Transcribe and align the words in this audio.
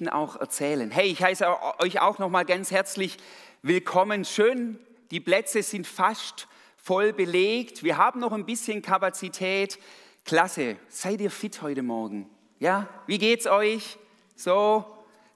Geschichten 0.00 0.08
auch 0.08 0.40
erzählen. 0.40 0.90
Hey, 0.90 1.08
ich 1.08 1.22
heiße 1.22 1.46
euch 1.78 2.00
auch 2.00 2.18
noch 2.18 2.30
mal 2.30 2.46
ganz 2.46 2.70
herzlich 2.70 3.18
willkommen. 3.60 4.24
Schön, 4.24 4.78
die 5.10 5.20
Plätze 5.20 5.62
sind 5.62 5.86
fast 5.86 6.48
voll 6.78 7.12
belegt. 7.12 7.82
Wir 7.82 7.98
haben 7.98 8.18
noch 8.20 8.32
ein 8.32 8.46
bisschen 8.46 8.80
Kapazität. 8.80 9.78
Klasse. 10.24 10.76
Seid 10.88 11.20
ihr 11.20 11.30
fit 11.30 11.60
heute 11.60 11.82
Morgen? 11.82 12.30
Ja? 12.60 12.88
Wie 13.06 13.18
geht's 13.18 13.46
euch? 13.46 13.98
So 14.36 14.86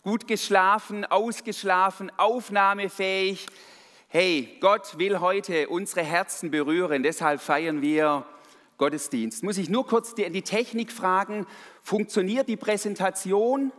gut 0.03 0.27
geschlafen, 0.27 1.05
ausgeschlafen, 1.05 2.11
aufnahmefähig. 2.17 3.47
Hey, 4.09 4.57
Gott 4.61 4.97
will 4.97 5.21
heute 5.21 5.69
unsere 5.69 6.03
Herzen 6.03 6.51
berühren. 6.51 7.03
Deshalb 7.03 7.43
feiern 7.43 7.83
wir 7.83 8.25
Gottesdienst. 8.79 9.43
Muss 9.43 9.59
ich 9.59 9.69
nur 9.69 9.87
kurz 9.87 10.15
die, 10.15 10.31
die 10.31 10.43
Technik 10.43 10.91
fragen, 10.91 11.47
funktioniert 11.83 12.49
die 12.49 12.57
Präsentation? 12.57 13.71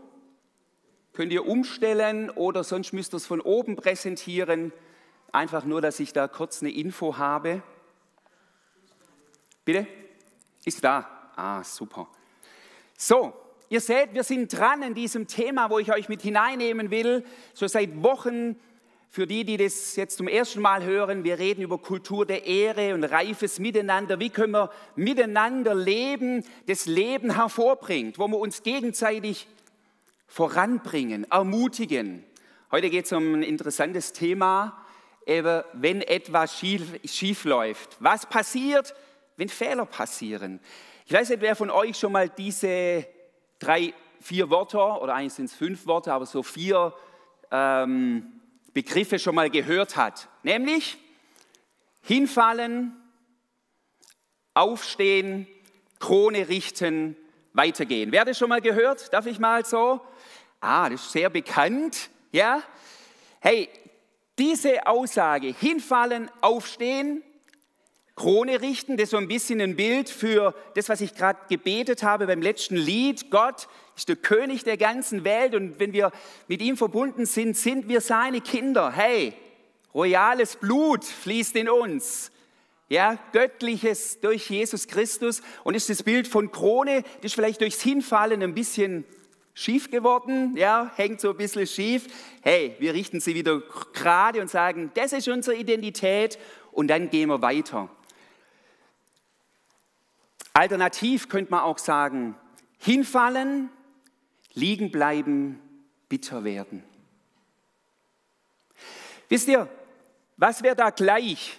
Könnt 1.16 1.32
ihr 1.32 1.48
umstellen 1.48 2.30
oder 2.30 2.66
sonst 2.66 2.92
müsst 2.92 3.14
ihr 3.14 3.18
es 3.18 3.26
von 3.26 3.40
oben 3.40 3.78
präsentieren? 3.78 4.74
Einfach 5.32 5.64
nur, 5.64 5.80
dass 5.80 6.02
ich 6.02 6.12
da 6.12 6.28
kurz 6.28 6.62
eine 6.62 6.74
Info 6.74 7.18
habe. 7.18 7.64
Bitte? 9.64 9.88
Ist 10.66 10.84
da. 10.84 11.32
Ah, 11.38 11.64
super. 11.64 12.10
So, 12.98 13.34
ihr 13.70 13.80
seht, 13.80 14.14
wir 14.14 14.26
sind 14.26 14.52
dran 14.58 14.84
in 14.84 14.94
diesem 14.94 15.26
Thema, 15.26 15.70
wo 15.70 15.80
ich 15.80 15.94
euch 15.94 16.10
mit 16.10 16.22
hineinnehmen 16.22 16.92
will. 16.92 17.24
So 17.54 17.66
seit 17.66 18.04
Wochen 18.04 18.60
für 19.10 19.26
die, 19.26 19.46
die 19.46 19.56
das 19.56 19.96
jetzt 19.96 20.18
zum 20.18 20.28
ersten 20.28 20.60
Mal 20.60 20.84
hören, 20.84 21.24
wir 21.24 21.40
reden 21.40 21.62
über 21.62 21.78
Kultur 21.78 22.26
der 22.26 22.46
Ehre 22.46 22.94
und 22.94 23.06
reifes 23.06 23.60
Miteinander. 23.60 24.20
Wie 24.20 24.30
können 24.30 24.52
wir 24.52 24.70
miteinander 24.98 25.76
leben, 25.76 26.44
das 26.68 26.88
Leben 26.88 27.36
hervorbringt, 27.36 28.20
wo 28.20 28.28
wir 28.28 28.38
uns 28.38 28.64
gegenseitig 28.64 29.48
voranbringen, 30.36 31.26
ermutigen. 31.32 32.22
Heute 32.70 32.90
geht 32.90 33.06
es 33.06 33.14
um 33.14 33.36
ein 33.36 33.42
interessantes 33.42 34.12
Thema, 34.12 34.86
eben 35.26 35.64
wenn 35.72 36.02
etwas 36.02 36.60
schief, 36.60 37.00
schief 37.06 37.46
läuft. 37.46 37.96
Was 38.02 38.26
passiert, 38.26 38.94
wenn 39.38 39.48
Fehler 39.48 39.86
passieren? 39.86 40.60
Ich 41.06 41.14
weiß 41.14 41.30
nicht, 41.30 41.42
wer 41.42 41.56
von 41.56 41.70
euch 41.70 41.98
schon 41.98 42.12
mal 42.12 42.28
diese 42.28 43.08
drei, 43.60 43.94
vier 44.20 44.50
Wörter, 44.50 45.02
oder 45.02 45.16
eigentlich 45.16 45.36
sind 45.36 45.46
es 45.46 45.54
fünf 45.54 45.88
Worte, 45.88 46.12
aber 46.12 46.26
so 46.26 46.44
vier 46.44 46.94
ähm, 47.50 48.42
Begriffe 48.74 49.20
schon 49.20 49.36
mal 49.36 49.50
gehört 49.50 49.96
hat, 49.96 50.28
nämlich 50.44 50.98
hinfallen, 52.02 52.94
aufstehen, 54.54 55.48
Krone 56.00 56.50
richten, 56.50 57.16
weitergehen. 57.54 58.12
Wer 58.12 58.20
hat 58.20 58.28
das 58.28 58.38
schon 58.38 58.50
mal 58.50 58.60
gehört? 58.60 59.14
Darf 59.14 59.28
ich 59.28 59.40
mal 59.40 59.64
so? 59.64 60.02
Ah, 60.68 60.90
das 60.90 61.06
ist 61.06 61.12
sehr 61.12 61.30
bekannt, 61.30 62.10
ja? 62.32 62.64
Hey, 63.40 63.70
diese 64.40 64.88
Aussage, 64.88 65.54
hinfallen, 65.54 66.28
aufstehen, 66.42 67.22
Krone 68.16 68.60
richten, 68.62 68.98
das 68.98 69.04
ist 69.04 69.10
so 69.12 69.18
ein 69.18 69.28
bisschen 69.28 69.62
ein 69.62 69.76
Bild 69.76 70.10
für 70.10 70.56
das, 70.74 70.90
was 70.90 71.02
ich 71.02 71.14
gerade 71.14 71.38
gebetet 71.50 72.02
habe 72.02 72.26
beim 72.26 72.42
letzten 72.42 72.78
Lied. 72.78 73.30
Gott 73.30 73.68
ist 73.96 74.10
der 74.10 74.16
König 74.16 74.64
der 74.64 74.78
ganzen 74.78 75.24
Welt 75.24 75.54
und 75.54 75.80
wenn 75.80 75.94
wir 75.94 76.12
mit 76.48 76.64
ihm 76.64 76.78
verbunden 76.78 77.28
sind, 77.28 77.56
sind 77.56 77.88
wir 77.88 78.02
seine 78.02 78.42
Kinder. 78.42 78.92
Hey, 78.92 79.34
royales 79.94 80.56
Blut 80.56 81.06
fließt 81.06 81.58
in 81.58 81.70
uns. 81.70 82.32
Ja, 82.90 83.20
göttliches 83.34 84.20
durch 84.20 84.50
Jesus 84.50 84.88
Christus 84.88 85.44
und 85.64 85.76
ist 85.76 85.92
das 85.92 86.02
Bild 86.02 86.28
von 86.28 86.52
Krone, 86.52 87.04
das 87.18 87.26
ist 87.26 87.36
vielleicht 87.36 87.62
durchs 87.62 87.84
Hinfallen 87.84 88.42
ein 88.42 88.56
bisschen 88.56 89.06
schief 89.56 89.90
geworden, 89.90 90.56
ja, 90.56 90.92
hängt 90.96 91.22
so 91.22 91.32
ein 91.32 91.38
bisschen 91.38 91.66
schief. 91.66 92.08
Hey, 92.44 92.76
wir 92.78 92.94
richten 92.94 93.20
sie 93.20 93.34
wieder 93.34 93.62
gerade 93.94 94.42
und 94.42 94.50
sagen, 94.50 94.92
das 94.94 95.14
ist 95.14 95.28
unsere 95.28 95.58
Identität 95.58 96.38
und 96.72 96.90
dann 96.90 97.10
gehen 97.10 97.30
wir 97.30 97.42
weiter. 97.42 97.90
Alternativ 100.54 101.30
könnte 101.30 101.52
man 101.52 101.62
auch 101.62 101.78
sagen, 101.78 102.36
hinfallen, 102.78 103.70
liegen 104.54 104.92
bleiben, 104.92 105.60
bitter 106.10 106.44
werden. 106.44 106.84
Wisst 109.30 109.48
ihr, 109.48 109.68
was 110.38 110.62
wäre 110.64 110.76
da 110.76 110.90
gleich? 110.90 111.58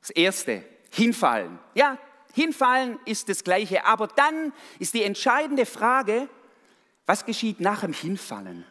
Das 0.00 0.10
Erste, 0.10 0.64
hinfallen. 0.90 1.58
Ja, 1.74 1.98
hinfallen 2.34 2.98
ist 3.04 3.28
das 3.28 3.44
Gleiche, 3.44 3.84
aber 3.84 4.06
dann 4.08 4.52
ist 4.78 4.94
die 4.94 5.02
entscheidende 5.02 5.66
Frage, 5.66 6.28
was 7.06 7.24
geschieht 7.24 7.60
nach 7.60 7.80
dem 7.80 7.92
Hinfallen? 7.92 8.64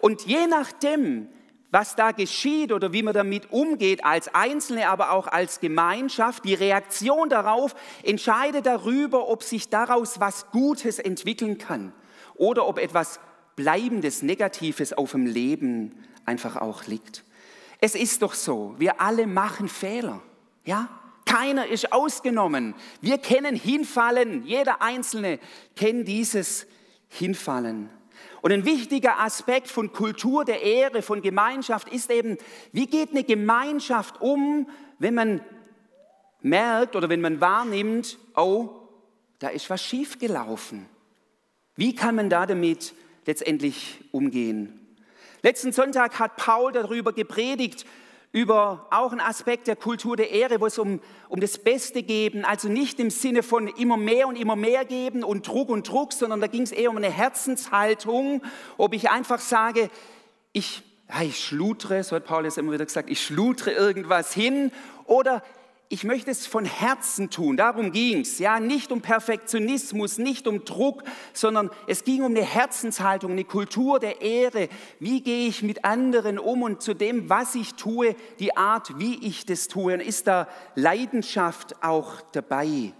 Und 0.00 0.22
je 0.22 0.46
nachdem, 0.46 1.28
was 1.70 1.96
da 1.96 2.12
geschieht 2.12 2.70
oder 2.70 2.92
wie 2.92 3.02
man 3.02 3.14
damit 3.14 3.50
umgeht 3.50 4.04
als 4.04 4.32
Einzelne, 4.34 4.88
aber 4.88 5.10
auch 5.12 5.26
als 5.26 5.58
Gemeinschaft, 5.58 6.44
die 6.44 6.54
Reaktion 6.54 7.28
darauf 7.28 7.74
entscheidet 8.02 8.66
darüber, 8.66 9.28
ob 9.28 9.42
sich 9.42 9.70
daraus 9.70 10.20
was 10.20 10.50
Gutes 10.50 10.98
entwickeln 10.98 11.58
kann 11.58 11.92
oder 12.34 12.66
ob 12.66 12.78
etwas 12.78 13.20
Bleibendes, 13.56 14.22
Negatives 14.22 14.92
auf 14.92 15.12
dem 15.12 15.26
Leben 15.26 16.04
einfach 16.24 16.56
auch 16.56 16.86
liegt. 16.86 17.24
Es 17.80 17.94
ist 17.94 18.22
doch 18.22 18.34
so, 18.34 18.74
wir 18.78 19.00
alle 19.00 19.26
machen 19.26 19.68
Fehler, 19.68 20.20
ja? 20.64 20.88
Keiner 21.24 21.66
ist 21.66 21.92
ausgenommen. 21.92 22.74
Wir 23.00 23.18
kennen 23.18 23.56
Hinfallen, 23.56 24.44
jeder 24.44 24.82
Einzelne 24.82 25.38
kennt 25.76 26.08
dieses 26.08 26.66
Hinfallen. 27.08 27.90
Und 28.40 28.52
ein 28.52 28.64
wichtiger 28.64 29.20
Aspekt 29.20 29.68
von 29.68 29.92
Kultur 29.92 30.44
der 30.44 30.62
Ehre, 30.62 31.02
von 31.02 31.22
Gemeinschaft 31.22 31.88
ist 31.88 32.10
eben, 32.10 32.38
wie 32.72 32.86
geht 32.86 33.10
eine 33.10 33.22
Gemeinschaft 33.22 34.20
um, 34.20 34.68
wenn 34.98 35.14
man 35.14 35.40
merkt 36.40 36.96
oder 36.96 37.08
wenn 37.08 37.20
man 37.20 37.40
wahrnimmt, 37.40 38.18
oh, 38.34 38.70
da 39.38 39.48
ist 39.48 39.70
was 39.70 39.82
schiefgelaufen. 39.82 40.86
Wie 41.76 41.94
kann 41.94 42.16
man 42.16 42.30
da 42.30 42.46
damit 42.46 42.94
letztendlich 43.26 44.00
umgehen? 44.10 44.96
Letzten 45.42 45.72
Sonntag 45.72 46.18
hat 46.18 46.36
Paul 46.36 46.72
darüber 46.72 47.12
gepredigt, 47.12 47.84
über 48.32 48.86
auch 48.90 49.12
einen 49.12 49.20
Aspekt 49.20 49.66
der 49.66 49.76
Kultur 49.76 50.16
der 50.16 50.30
Ehre, 50.30 50.60
wo 50.60 50.66
es 50.66 50.78
um, 50.78 51.00
um 51.28 51.40
das 51.40 51.58
Beste 51.58 52.02
geben, 52.02 52.44
also 52.44 52.68
nicht 52.68 52.98
im 52.98 53.10
Sinne 53.10 53.42
von 53.42 53.68
immer 53.68 53.98
mehr 53.98 54.26
und 54.26 54.36
immer 54.36 54.56
mehr 54.56 54.86
geben 54.86 55.22
und 55.22 55.46
Druck 55.46 55.68
und 55.68 55.86
Druck, 55.86 56.14
sondern 56.14 56.40
da 56.40 56.46
ging 56.46 56.62
es 56.62 56.72
eher 56.72 56.90
um 56.90 56.96
eine 56.96 57.10
Herzenshaltung, 57.10 58.42
ob 58.78 58.94
ich 58.94 59.10
einfach 59.10 59.38
sage, 59.38 59.90
ich, 60.52 60.82
ja, 61.10 61.22
ich 61.22 61.44
schlutre, 61.44 62.02
so 62.02 62.16
hat 62.16 62.24
Paul 62.24 62.44
jetzt 62.44 62.56
immer 62.56 62.72
wieder 62.72 62.86
gesagt, 62.86 63.10
ich 63.10 63.22
schlutre 63.22 63.70
irgendwas 63.70 64.32
hin 64.32 64.72
oder 65.04 65.42
ich 65.92 66.04
möchte 66.04 66.30
es 66.30 66.46
von 66.46 66.64
Herzen 66.64 67.28
tun. 67.28 67.58
Darum 67.58 67.92
ging 67.92 68.20
es. 68.20 68.38
Ja, 68.38 68.60
nicht 68.60 68.90
um 68.92 69.02
Perfektionismus, 69.02 70.16
nicht 70.16 70.48
um 70.48 70.64
Druck, 70.64 71.02
sondern 71.34 71.68
es 71.86 72.04
ging 72.04 72.22
um 72.22 72.32
eine 72.32 72.46
Herzenshaltung, 72.46 73.32
eine 73.32 73.44
Kultur 73.44 74.00
der 74.00 74.22
Ehre. 74.22 74.70
Wie 75.00 75.20
gehe 75.20 75.46
ich 75.46 75.62
mit 75.62 75.84
anderen 75.84 76.38
um 76.38 76.62
und 76.62 76.80
zu 76.80 76.94
dem, 76.94 77.28
was 77.28 77.54
ich 77.54 77.74
tue, 77.74 78.16
die 78.38 78.56
Art, 78.56 78.98
wie 78.98 79.16
ich 79.26 79.44
das 79.44 79.68
tue. 79.68 79.92
Und 79.92 80.00
ist 80.00 80.26
da 80.26 80.48
Leidenschaft 80.76 81.84
auch 81.84 82.22
dabei? 82.32 82.94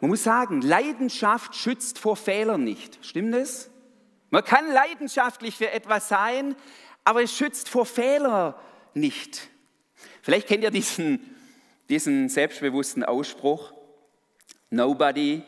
Man 0.00 0.10
muss 0.10 0.24
sagen, 0.24 0.60
Leidenschaft 0.60 1.54
schützt 1.54 2.00
vor 2.00 2.16
Fehlern 2.16 2.64
nicht. 2.64 2.98
Stimmt 3.06 3.36
es? 3.36 3.70
Man 4.30 4.42
kann 4.42 4.72
leidenschaftlich 4.72 5.54
für 5.54 5.70
etwas 5.70 6.08
sein, 6.08 6.56
aber 7.04 7.22
es 7.22 7.32
schützt 7.32 7.68
vor 7.68 7.86
Fehlern 7.86 8.54
nicht. 8.92 9.50
Vielleicht 10.22 10.48
kennt 10.48 10.64
ihr 10.64 10.70
diesen, 10.70 11.20
diesen 11.88 12.28
selbstbewussten 12.28 13.04
Ausspruch, 13.04 13.72
Nobody 14.70 15.42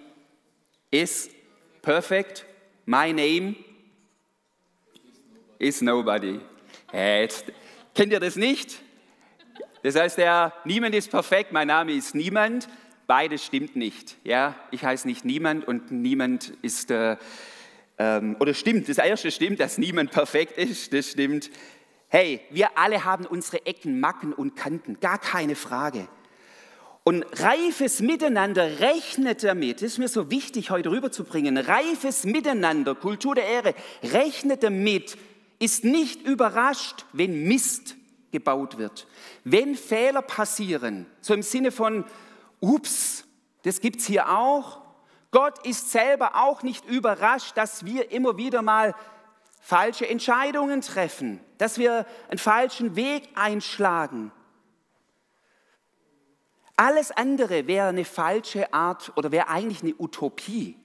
is 0.92 1.28
perfect, 1.82 2.46
my 2.86 3.12
name 3.12 3.56
is 5.58 5.82
nobody. 5.82 6.40
Jetzt, 6.92 7.52
kennt 7.94 8.12
ihr 8.12 8.20
das 8.20 8.36
nicht? 8.36 8.78
Das 9.82 9.96
heißt 9.96 10.18
ja, 10.18 10.52
niemand 10.64 10.94
ist 10.94 11.10
perfekt, 11.10 11.52
mein 11.52 11.66
Name 11.66 11.92
ist 11.92 12.14
niemand. 12.14 12.68
Beides 13.06 13.44
stimmt 13.44 13.74
nicht. 13.74 14.16
Ja, 14.22 14.54
ich 14.70 14.84
heiße 14.84 15.08
nicht 15.08 15.24
niemand 15.24 15.66
und 15.66 15.90
niemand 15.90 16.52
ist, 16.62 16.90
äh, 16.90 17.16
ähm, 17.98 18.36
oder 18.38 18.54
stimmt, 18.54 18.88
das 18.88 18.98
erste 18.98 19.30
stimmt, 19.30 19.60
dass 19.60 19.78
niemand 19.78 20.12
perfekt 20.12 20.56
ist, 20.58 20.92
das 20.92 21.10
stimmt. 21.10 21.50
Hey, 22.10 22.40
wir 22.50 22.78
alle 22.78 23.04
haben 23.04 23.26
unsere 23.26 23.66
Ecken, 23.66 24.00
Macken 24.00 24.32
und 24.32 24.56
Kanten, 24.56 24.98
gar 24.98 25.18
keine 25.18 25.54
Frage. 25.54 26.08
Und 27.04 27.24
reifes 27.42 28.00
Miteinander 28.00 28.80
rechnet 28.80 29.44
damit, 29.44 29.76
das 29.76 29.92
ist 29.92 29.98
mir 29.98 30.08
so 30.08 30.30
wichtig 30.30 30.70
heute 30.70 30.90
rüberzubringen, 30.90 31.58
reifes 31.58 32.24
Miteinander, 32.24 32.94
Kultur 32.94 33.34
der 33.34 33.46
Ehre, 33.46 33.74
rechnet 34.02 34.62
damit, 34.62 35.18
ist 35.58 35.84
nicht 35.84 36.22
überrascht, 36.22 37.04
wenn 37.12 37.44
Mist 37.44 37.96
gebaut 38.30 38.78
wird, 38.78 39.06
wenn 39.44 39.74
Fehler 39.74 40.22
passieren, 40.22 41.06
so 41.20 41.34
im 41.34 41.42
Sinne 41.42 41.72
von, 41.72 42.04
ups, 42.60 43.24
das 43.62 43.80
gibt 43.80 44.00
es 44.00 44.06
hier 44.06 44.30
auch, 44.30 44.80
Gott 45.30 45.66
ist 45.66 45.90
selber 45.90 46.36
auch 46.36 46.62
nicht 46.62 46.86
überrascht, 46.86 47.56
dass 47.56 47.84
wir 47.84 48.12
immer 48.12 48.38
wieder 48.38 48.62
mal 48.62 48.94
falsche 49.68 50.08
Entscheidungen 50.08 50.80
treffen, 50.80 51.40
dass 51.58 51.76
wir 51.76 52.06
einen 52.30 52.38
falschen 52.38 52.96
Weg 52.96 53.28
einschlagen. 53.34 54.32
Alles 56.74 57.10
andere 57.10 57.66
wäre 57.66 57.88
eine 57.88 58.06
falsche 58.06 58.72
Art 58.72 59.12
oder 59.14 59.30
wäre 59.30 59.48
eigentlich 59.48 59.82
eine 59.82 59.94
Utopie. 59.98 60.78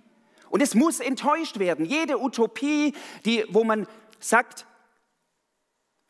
Und 0.50 0.62
es 0.62 0.76
muss 0.76 1.00
enttäuscht 1.00 1.60
werden. 1.60 1.86
Jede 1.86 2.22
Utopie, 2.22 2.94
die, 3.24 3.46
wo 3.48 3.64
man 3.64 3.88
sagt, 4.20 4.66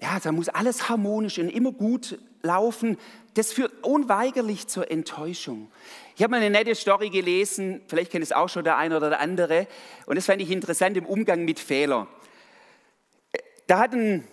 ja, 0.02 0.20
da 0.20 0.32
muss 0.32 0.50
alles 0.50 0.90
harmonisch 0.90 1.38
und 1.38 1.50
immer 1.50 1.74
gut 1.74 2.18
laufen, 2.42 2.98
das 3.36 3.54
führt 3.54 3.84
unweigerlich 3.84 4.68
zur 4.68 4.90
Enttäuschung. 4.90 5.72
Ich 6.16 6.24
habe 6.24 6.32
mal 6.32 6.38
eine 6.38 6.50
nette 6.50 6.74
Story 6.74 7.12
gelesen, 7.12 7.84
vielleicht 7.88 8.12
kennt 8.12 8.24
es 8.24 8.32
auch 8.32 8.50
schon 8.50 8.64
der 8.64 8.78
eine 8.78 8.98
oder 8.98 9.10
der 9.10 9.20
andere, 9.20 9.68
und 10.08 10.16
das 10.16 10.26
fand 10.26 10.42
ich 10.42 10.50
interessant 10.50 10.98
im 10.98 11.06
Umgang 11.06 11.46
mit 11.46 11.60
Fehlern. 11.60 12.08
Da 13.68 13.80
hat 13.80 13.94
ein 13.94 14.28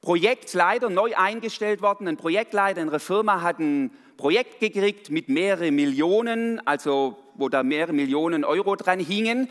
Projektleiter 0.00 0.90
neu 0.90 1.14
eingestellt 1.14 1.82
worden, 1.82 2.08
ein 2.08 2.16
Projektleiter 2.16 2.80
in 2.80 2.88
einer 2.88 3.00
Firma 3.00 3.42
hat 3.42 3.58
ein 3.58 3.90
Projekt 4.16 4.60
gekriegt 4.60 5.10
mit 5.10 5.28
mehreren 5.28 5.74
Millionen, 5.74 6.66
also 6.66 7.16
wo 7.34 7.48
da 7.48 7.62
mehrere 7.62 7.92
Millionen 7.92 8.44
Euro 8.44 8.76
dran 8.76 8.98
hingen. 8.98 9.48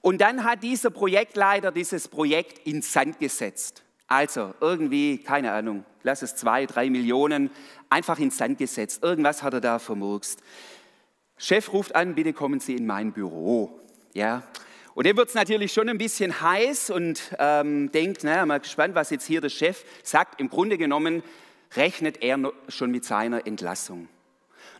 Und 0.00 0.20
dann 0.20 0.44
hat 0.44 0.62
dieser 0.62 0.90
Projektleiter 0.90 1.72
dieses 1.72 2.08
Projekt 2.08 2.66
in 2.66 2.82
Sand 2.82 3.18
gesetzt. 3.18 3.82
Also 4.06 4.54
irgendwie, 4.60 5.18
keine 5.18 5.52
Ahnung, 5.52 5.84
lass 6.02 6.22
es 6.22 6.36
zwei, 6.36 6.66
drei 6.66 6.90
Millionen, 6.90 7.50
einfach 7.90 8.18
ins 8.18 8.36
Sand 8.36 8.58
gesetzt. 8.58 9.02
Irgendwas 9.02 9.42
hat 9.42 9.54
er 9.54 9.60
da 9.60 9.78
vermurkst. 9.78 10.40
Chef 11.38 11.72
ruft 11.72 11.94
an, 11.94 12.14
bitte 12.14 12.32
kommen 12.32 12.60
Sie 12.60 12.76
in 12.76 12.86
mein 12.86 13.12
Büro. 13.12 13.80
Ja, 14.14 14.42
und 14.96 15.06
dann 15.06 15.14
wird 15.14 15.28
es 15.28 15.34
natürlich 15.34 15.74
schon 15.74 15.90
ein 15.90 15.98
bisschen 15.98 16.40
heiß 16.40 16.88
und 16.88 17.20
ähm, 17.38 17.92
denkt, 17.92 18.24
naja, 18.24 18.46
mal 18.46 18.60
gespannt, 18.60 18.94
was 18.94 19.10
jetzt 19.10 19.26
hier 19.26 19.42
der 19.42 19.50
Chef 19.50 19.84
sagt. 20.02 20.40
Im 20.40 20.48
Grunde 20.48 20.78
genommen 20.78 21.22
rechnet 21.76 22.22
er 22.22 22.38
schon 22.68 22.90
mit 22.92 23.04
seiner 23.04 23.46
Entlassung. 23.46 24.08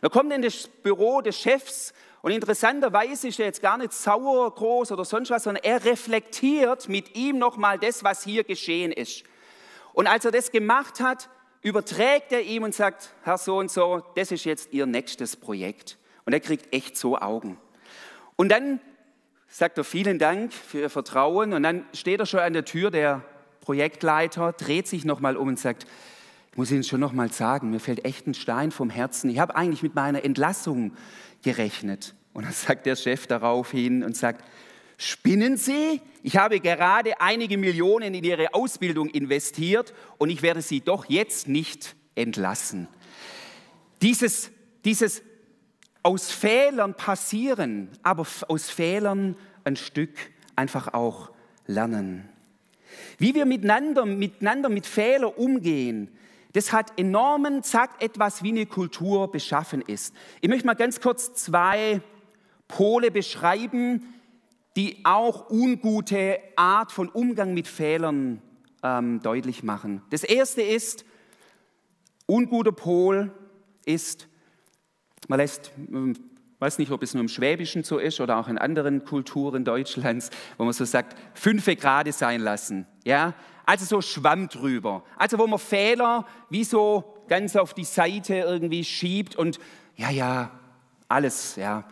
Da 0.01 0.09
kommt 0.09 0.33
in 0.33 0.41
das 0.41 0.69
Büro 0.69 1.21
des 1.21 1.39
Chefs 1.39 1.93
und 2.23 2.31
interessanterweise 2.31 3.27
ist 3.27 3.39
er 3.39 3.45
jetzt 3.45 3.61
gar 3.61 3.77
nicht 3.77 3.93
sauer, 3.93 4.55
groß 4.55 4.91
oder 4.91 5.05
sonst 5.05 5.29
was, 5.29 5.43
sondern 5.43 5.63
er 5.63 5.85
reflektiert 5.85 6.89
mit 6.89 7.15
ihm 7.15 7.37
nochmal 7.37 7.77
das, 7.77 8.03
was 8.03 8.23
hier 8.23 8.43
geschehen 8.43 8.91
ist. 8.91 9.23
Und 9.93 10.07
als 10.07 10.25
er 10.25 10.31
das 10.31 10.49
gemacht 10.49 10.99
hat, 10.99 11.29
überträgt 11.61 12.31
er 12.31 12.41
ihm 12.41 12.63
und 12.63 12.73
sagt, 12.73 13.13
Herr 13.21 13.37
so 13.37 13.59
und 13.59 13.69
so, 13.69 14.01
das 14.15 14.31
ist 14.31 14.45
jetzt 14.45 14.73
Ihr 14.73 14.87
nächstes 14.87 15.35
Projekt. 15.35 15.99
Und 16.25 16.33
er 16.33 16.39
kriegt 16.39 16.73
echt 16.73 16.97
so 16.97 17.19
Augen. 17.19 17.59
Und 18.35 18.49
dann 18.49 18.79
sagt 19.49 19.77
er 19.77 19.83
vielen 19.83 20.19
Dank 20.19 20.53
für 20.53 20.81
Ihr 20.81 20.89
Vertrauen 20.89 21.53
und 21.53 21.63
dann 21.63 21.85
steht 21.93 22.19
er 22.19 22.25
schon 22.25 22.41
an 22.41 22.53
der 22.53 22.65
Tür, 22.65 22.91
der 22.91 23.23
Projektleiter, 23.61 24.53
dreht 24.53 24.87
sich 24.87 25.05
nochmal 25.05 25.35
um 25.35 25.49
und 25.49 25.59
sagt, 25.59 25.85
ich 26.51 26.57
muss 26.57 26.71
Ihnen 26.71 26.83
schon 26.83 26.99
nochmal 26.99 27.31
sagen, 27.31 27.69
mir 27.69 27.79
fällt 27.79 28.05
echt 28.05 28.27
ein 28.27 28.33
Stein 28.33 28.71
vom 28.71 28.89
Herzen. 28.89 29.29
Ich 29.29 29.39
habe 29.39 29.55
eigentlich 29.55 29.83
mit 29.83 29.93
meiner 29.93 30.23
Entlassung 30.23 30.93
gerechnet. 31.43 32.15
Und 32.33 32.45
dann 32.45 32.53
sagt 32.53 32.85
der 32.85 32.95
Chef 32.95 33.27
daraufhin 33.27 34.03
und 34.03 34.15
sagt, 34.15 34.43
spinnen 34.97 35.57
Sie? 35.57 36.01
Ich 36.23 36.37
habe 36.37 36.59
gerade 36.59 37.19
einige 37.21 37.57
Millionen 37.57 38.13
in 38.13 38.23
Ihre 38.23 38.53
Ausbildung 38.53 39.09
investiert 39.09 39.93
und 40.17 40.29
ich 40.29 40.41
werde 40.41 40.61
Sie 40.61 40.81
doch 40.81 41.05
jetzt 41.05 41.47
nicht 41.47 41.95
entlassen. 42.15 42.87
Dieses, 44.01 44.51
dieses 44.85 45.21
aus 46.03 46.31
Fehlern 46.31 46.93
passieren, 46.93 47.89
aber 48.03 48.25
aus 48.47 48.69
Fehlern 48.69 49.35
ein 49.63 49.75
Stück 49.75 50.11
einfach 50.55 50.93
auch 50.93 51.31
lernen. 51.65 52.29
Wie 53.17 53.35
wir 53.35 53.45
miteinander, 53.45 54.05
miteinander 54.05 54.69
mit 54.69 54.85
Fehlern 54.85 55.33
umgehen, 55.35 56.09
das 56.53 56.71
hat 56.71 56.97
enormen, 56.97 57.61
sagt 57.61 58.01
etwas, 58.01 58.41
wie 58.41 58.49
eine 58.49 58.65
Kultur 58.65 59.31
beschaffen 59.31 59.81
ist. 59.81 60.15
Ich 60.41 60.49
möchte 60.49 60.65
mal 60.65 60.73
ganz 60.73 61.01
kurz 61.01 61.33
zwei 61.33 62.01
Pole 62.67 63.11
beschreiben, 63.11 64.13
die 64.75 65.03
auch 65.03 65.49
ungute 65.49 66.39
Art 66.55 66.91
von 66.91 67.09
Umgang 67.09 67.53
mit 67.53 67.67
Fehlern 67.67 68.41
ähm, 68.83 69.21
deutlich 69.21 69.63
machen. 69.63 70.01
Das 70.09 70.23
erste 70.23 70.61
ist, 70.61 71.05
unguter 72.25 72.71
Pol 72.71 73.31
ist, 73.85 74.27
man 75.27 75.39
lässt, 75.39 75.71
ähm, 75.77 76.15
weiß 76.59 76.79
nicht, 76.79 76.91
ob 76.91 77.03
es 77.03 77.13
nur 77.13 77.21
im 77.21 77.27
Schwäbischen 77.27 77.83
so 77.83 77.97
ist 77.97 78.19
oder 78.19 78.37
auch 78.37 78.47
in 78.47 78.57
anderen 78.57 79.05
Kulturen 79.05 79.63
Deutschlands, 79.65 80.29
wo 80.57 80.63
man 80.63 80.73
so 80.73 80.85
sagt, 80.85 81.15
fünfe 81.33 81.75
Grade 81.75 82.11
sein 82.11 82.41
lassen. 82.41 82.87
Ja? 83.03 83.33
Also 83.65 83.85
so 83.85 84.01
Schwamm 84.01 84.47
drüber. 84.47 85.03
Also 85.17 85.37
wo 85.37 85.47
man 85.47 85.59
Fehler 85.59 86.25
wie 86.49 86.63
so 86.63 87.03
ganz 87.27 87.55
auf 87.55 87.73
die 87.73 87.83
Seite 87.83 88.35
irgendwie 88.35 88.83
schiebt 88.83 89.35
und 89.35 89.59
ja, 89.95 90.09
ja, 90.09 90.51
alles, 91.09 91.55
ja. 91.55 91.83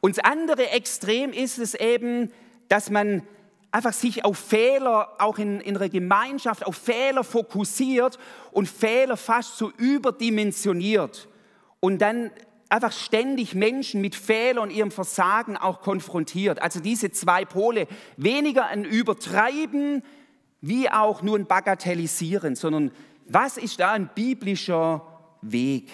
Und 0.00 0.16
das 0.16 0.24
andere 0.24 0.70
Extrem 0.70 1.32
ist 1.32 1.58
es 1.58 1.74
eben, 1.74 2.32
dass 2.68 2.90
man 2.90 3.22
einfach 3.70 3.92
sich 3.92 4.24
auf 4.24 4.38
Fehler, 4.38 5.10
auch 5.18 5.38
in, 5.38 5.60
in 5.60 5.76
einer 5.76 5.88
Gemeinschaft, 5.88 6.66
auf 6.66 6.76
Fehler 6.76 7.22
fokussiert 7.22 8.18
und 8.50 8.68
Fehler 8.68 9.16
fast 9.16 9.56
so 9.58 9.70
überdimensioniert. 9.70 11.28
Und 11.80 11.98
dann 12.00 12.30
einfach 12.70 12.92
ständig 12.92 13.54
Menschen 13.54 14.00
mit 14.00 14.14
Fehlern 14.14 14.70
ihrem 14.70 14.90
Versagen 14.90 15.56
auch 15.56 15.82
konfrontiert. 15.82 16.62
Also 16.62 16.80
diese 16.80 17.10
zwei 17.10 17.44
Pole, 17.44 17.86
weniger 18.16 18.66
ein 18.66 18.84
Übertreiben, 18.84 20.02
wie 20.60 20.88
auch 20.88 21.22
nur 21.22 21.36
ein 21.36 21.46
Bagatellisieren, 21.46 22.54
sondern 22.54 22.92
was 23.26 23.56
ist 23.56 23.80
da 23.80 23.92
ein 23.92 24.08
biblischer 24.14 25.06
Weg? 25.42 25.90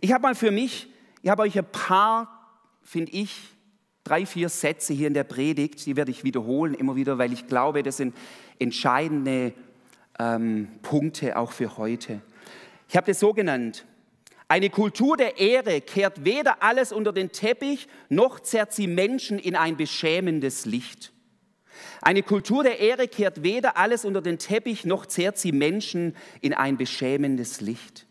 Ich 0.00 0.12
habe 0.12 0.22
mal 0.22 0.34
für 0.34 0.50
mich, 0.50 0.88
ich 1.22 1.30
habe 1.30 1.42
euch 1.42 1.56
ein 1.56 1.70
paar, 1.70 2.50
finde 2.82 3.12
ich, 3.12 3.36
drei, 4.02 4.26
vier 4.26 4.48
Sätze 4.48 4.92
hier 4.92 5.06
in 5.06 5.14
der 5.14 5.24
Predigt, 5.24 5.86
die 5.86 5.94
werde 5.94 6.10
ich 6.10 6.24
wiederholen 6.24 6.74
immer 6.74 6.96
wieder, 6.96 7.18
weil 7.18 7.32
ich 7.32 7.46
glaube, 7.46 7.84
das 7.84 7.98
sind 7.98 8.16
entscheidende 8.58 9.52
ähm, 10.18 10.68
Punkte 10.82 11.36
auch 11.36 11.52
für 11.52 11.76
heute. 11.76 12.20
Ich 12.88 12.96
habe 12.96 13.06
das 13.06 13.20
so 13.20 13.32
genannt, 13.32 13.84
eine 14.52 14.68
Kultur 14.68 15.16
der 15.16 15.38
Ehre 15.38 15.80
kehrt 15.80 16.26
weder 16.26 16.62
alles 16.62 16.92
unter 16.92 17.14
den 17.14 17.32
Teppich, 17.32 17.88
noch 18.10 18.38
zerrt 18.38 18.74
sie 18.74 18.86
Menschen 18.86 19.38
in 19.38 19.56
ein 19.56 19.78
beschämendes 19.78 20.66
Licht. 20.66 21.10
Eine 22.02 22.22
Kultur 22.22 22.62
der 22.62 22.78
Ehre 22.78 23.08
kehrt 23.08 23.42
weder 23.42 23.78
alles 23.78 24.04
unter 24.04 24.20
den 24.20 24.38
Teppich, 24.38 24.84
noch 24.84 25.06
zehrt 25.06 25.38
sie 25.38 25.52
Menschen 25.52 26.14
in 26.42 26.52
ein 26.52 26.76
beschämendes 26.76 27.62
Licht. 27.62 28.06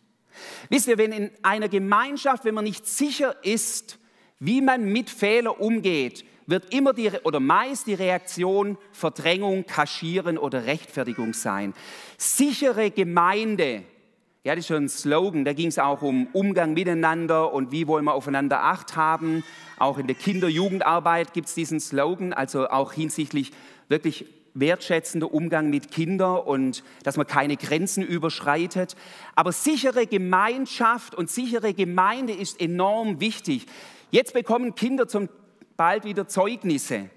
Wisst 0.70 0.88
ihr, 0.88 0.98
wenn 0.98 1.12
in 1.12 1.32
einer 1.44 1.70
Gemeinschaft, 1.70 2.44
wenn 2.44 2.56
man 2.56 2.64
nicht 2.64 2.88
sicher 2.88 3.36
ist, 3.44 4.00
wie 4.40 4.62
man 4.62 4.92
mit 4.92 5.12
Fehlern 5.12 5.54
umgeht, 5.56 6.26
wird 6.48 6.74
immer 6.74 6.94
die, 6.94 7.12
oder 7.24 7.40
meist 7.40 7.86
die 7.86 7.94
Reaktion 7.94 8.80
Verdrängung, 8.94 9.68
Kaschieren 9.68 10.40
oder 10.40 10.66
Rechtfertigung 10.66 11.36
sein. 11.36 11.76
Sichere 12.18 12.90
Gemeinde 12.90 13.84
ja, 14.44 14.56
das 14.56 14.64
ist 14.64 14.68
schon 14.70 14.86
ein 14.86 14.90
Slogan, 14.90 15.46
da 15.46 15.54
ging 15.54 15.68
es 15.68 15.78
auch 15.78 16.02
um 16.02 16.28
Umgang 16.34 16.74
miteinander 16.74 17.54
und 17.54 17.72
wie 17.72 17.86
wollen 17.86 18.06
wir 18.06 18.16
aufeinander 18.16 18.64
Acht 18.64 18.96
haben. 18.96 19.44
Auch 19.78 20.00
in 20.00 20.08
der 20.08 20.16
Kinder-Jugendarbeit 20.16 21.34
gibt 21.34 21.48
es 21.48 21.54
diesen 21.54 21.80
Slogan, 21.80 22.34
also 22.34 22.68
auch 22.68 22.92
hinsichtlich 22.92 23.52
wirklich 23.88 24.26
wertschätzender 24.56 25.32
Umgang 25.32 25.70
mit 25.70 25.92
Kindern 25.92 26.40
und 26.40 26.84
dass 27.04 27.18
man 27.18 27.28
keine 27.28 27.56
Grenzen 27.56 28.04
überschreitet. 28.04 28.96
Aber 29.36 29.52
sichere 29.52 30.08
Gemeinschaft 30.08 31.14
und 31.14 31.30
sichere 31.30 31.74
Gemeinde 31.76 32.34
ist 32.34 32.60
enorm 32.60 33.20
wichtig. 33.20 33.68
Jetzt 34.10 34.34
bekommen 34.34 34.74
Kinder 34.74 35.08
zum 35.08 35.30
bald 35.78 36.04
wieder 36.04 36.28
Zeugnisse. 36.28 37.10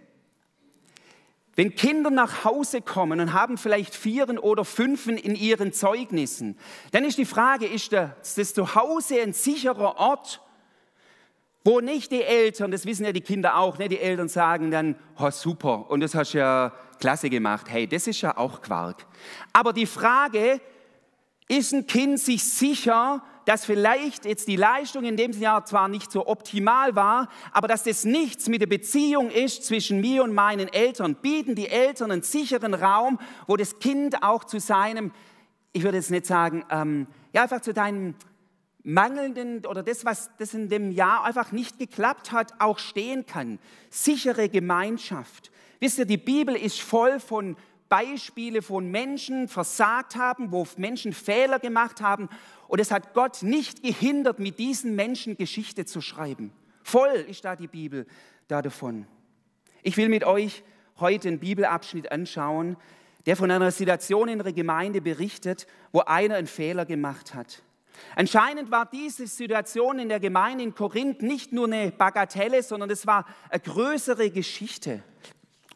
Wenn 1.56 1.74
Kinder 1.74 2.10
nach 2.10 2.44
Hause 2.44 2.82
kommen 2.82 3.20
und 3.20 3.32
haben 3.32 3.58
vielleicht 3.58 3.94
Vieren 3.94 4.38
oder 4.38 4.64
Fünfen 4.64 5.16
in 5.16 5.34
ihren 5.34 5.72
Zeugnissen, 5.72 6.58
dann 6.90 7.04
ist 7.04 7.18
die 7.18 7.24
Frage, 7.24 7.66
ist 7.66 7.92
das 7.92 8.54
Zuhause 8.54 9.20
ein 9.20 9.32
sicherer 9.32 9.96
Ort, 9.98 10.40
wo 11.64 11.80
nicht 11.80 12.12
die 12.12 12.22
Eltern, 12.22 12.70
das 12.70 12.84
wissen 12.84 13.06
ja 13.06 13.12
die 13.12 13.22
Kinder 13.22 13.56
auch, 13.56 13.78
ne, 13.78 13.88
die 13.88 13.98
Eltern 13.98 14.28
sagen 14.28 14.70
dann, 14.70 14.96
oh 15.18 15.30
super, 15.30 15.90
und 15.90 16.00
das 16.00 16.14
hast 16.14 16.34
du 16.34 16.38
ja 16.38 16.72
klasse 17.00 17.30
gemacht, 17.30 17.66
hey, 17.70 17.86
das 17.86 18.06
ist 18.06 18.20
ja 18.20 18.36
auch 18.36 18.60
Quark. 18.60 19.06
Aber 19.52 19.72
die 19.72 19.86
Frage, 19.86 20.60
ist 21.48 21.72
ein 21.72 21.86
Kind 21.86 22.18
sich 22.20 22.44
sicher, 22.44 23.22
dass 23.44 23.64
vielleicht 23.64 24.24
jetzt 24.24 24.48
die 24.48 24.56
Leistung 24.56 25.04
in 25.04 25.16
dem 25.16 25.32
Jahr 25.32 25.64
zwar 25.64 25.88
nicht 25.88 26.10
so 26.10 26.26
optimal 26.26 26.94
war, 26.94 27.28
aber 27.52 27.68
dass 27.68 27.82
das 27.84 28.04
nichts 28.04 28.48
mit 28.48 28.60
der 28.60 28.66
Beziehung 28.66 29.30
ist 29.30 29.64
zwischen 29.64 30.00
mir 30.00 30.22
und 30.24 30.34
meinen 30.34 30.68
Eltern. 30.68 31.16
Bieten 31.16 31.54
die 31.54 31.68
Eltern 31.68 32.10
einen 32.10 32.22
sicheren 32.22 32.74
Raum, 32.74 33.18
wo 33.46 33.56
das 33.56 33.78
Kind 33.78 34.22
auch 34.22 34.44
zu 34.44 34.60
seinem, 34.60 35.12
ich 35.72 35.82
würde 35.82 35.98
jetzt 35.98 36.10
nicht 36.10 36.26
sagen, 36.26 36.64
ähm, 36.70 37.06
ja 37.32 37.42
einfach 37.42 37.60
zu 37.60 37.74
deinem 37.74 38.14
mangelnden 38.84 39.64
oder 39.66 39.82
das, 39.82 40.04
was 40.04 40.30
das 40.38 40.54
in 40.54 40.68
dem 40.68 40.92
Jahr 40.92 41.24
einfach 41.24 41.52
nicht 41.52 41.78
geklappt 41.78 42.32
hat, 42.32 42.52
auch 42.60 42.78
stehen 42.78 43.26
kann. 43.26 43.58
Sichere 43.90 44.48
Gemeinschaft. 44.48 45.50
Wisst 45.80 45.98
ihr, 45.98 46.04
die 46.04 46.18
Bibel 46.18 46.54
ist 46.54 46.80
voll 46.80 47.18
von 47.18 47.56
Beispiele 47.88 48.62
von 48.62 48.90
Menschen 48.90 49.48
versagt 49.48 50.16
haben, 50.16 50.52
wo 50.52 50.66
Menschen 50.76 51.12
Fehler 51.12 51.58
gemacht 51.58 52.00
haben. 52.00 52.28
Und 52.74 52.80
es 52.80 52.90
hat 52.90 53.14
Gott 53.14 53.44
nicht 53.44 53.84
gehindert, 53.84 54.40
mit 54.40 54.58
diesen 54.58 54.96
Menschen 54.96 55.36
Geschichte 55.36 55.84
zu 55.84 56.00
schreiben. 56.00 56.50
Voll 56.82 57.24
ist 57.28 57.44
da 57.44 57.54
die 57.54 57.68
Bibel 57.68 58.04
da 58.48 58.62
davon. 58.62 59.06
Ich 59.84 59.96
will 59.96 60.08
mit 60.08 60.24
euch 60.24 60.64
heute 60.98 61.28
einen 61.28 61.38
Bibelabschnitt 61.38 62.10
anschauen, 62.10 62.76
der 63.26 63.36
von 63.36 63.48
einer 63.52 63.70
Situation 63.70 64.26
in 64.26 64.40
der 64.40 64.52
Gemeinde 64.52 65.00
berichtet, 65.00 65.68
wo 65.92 66.00
einer 66.00 66.34
einen 66.34 66.48
Fehler 66.48 66.84
gemacht 66.84 67.32
hat. 67.32 67.62
Anscheinend 68.16 68.72
war 68.72 68.86
diese 68.86 69.28
Situation 69.28 70.00
in 70.00 70.08
der 70.08 70.18
Gemeinde 70.18 70.64
in 70.64 70.74
Korinth 70.74 71.22
nicht 71.22 71.52
nur 71.52 71.66
eine 71.66 71.92
Bagatelle, 71.92 72.60
sondern 72.64 72.90
es 72.90 73.06
war 73.06 73.24
eine 73.50 73.60
größere 73.60 74.32
Geschichte. 74.32 75.04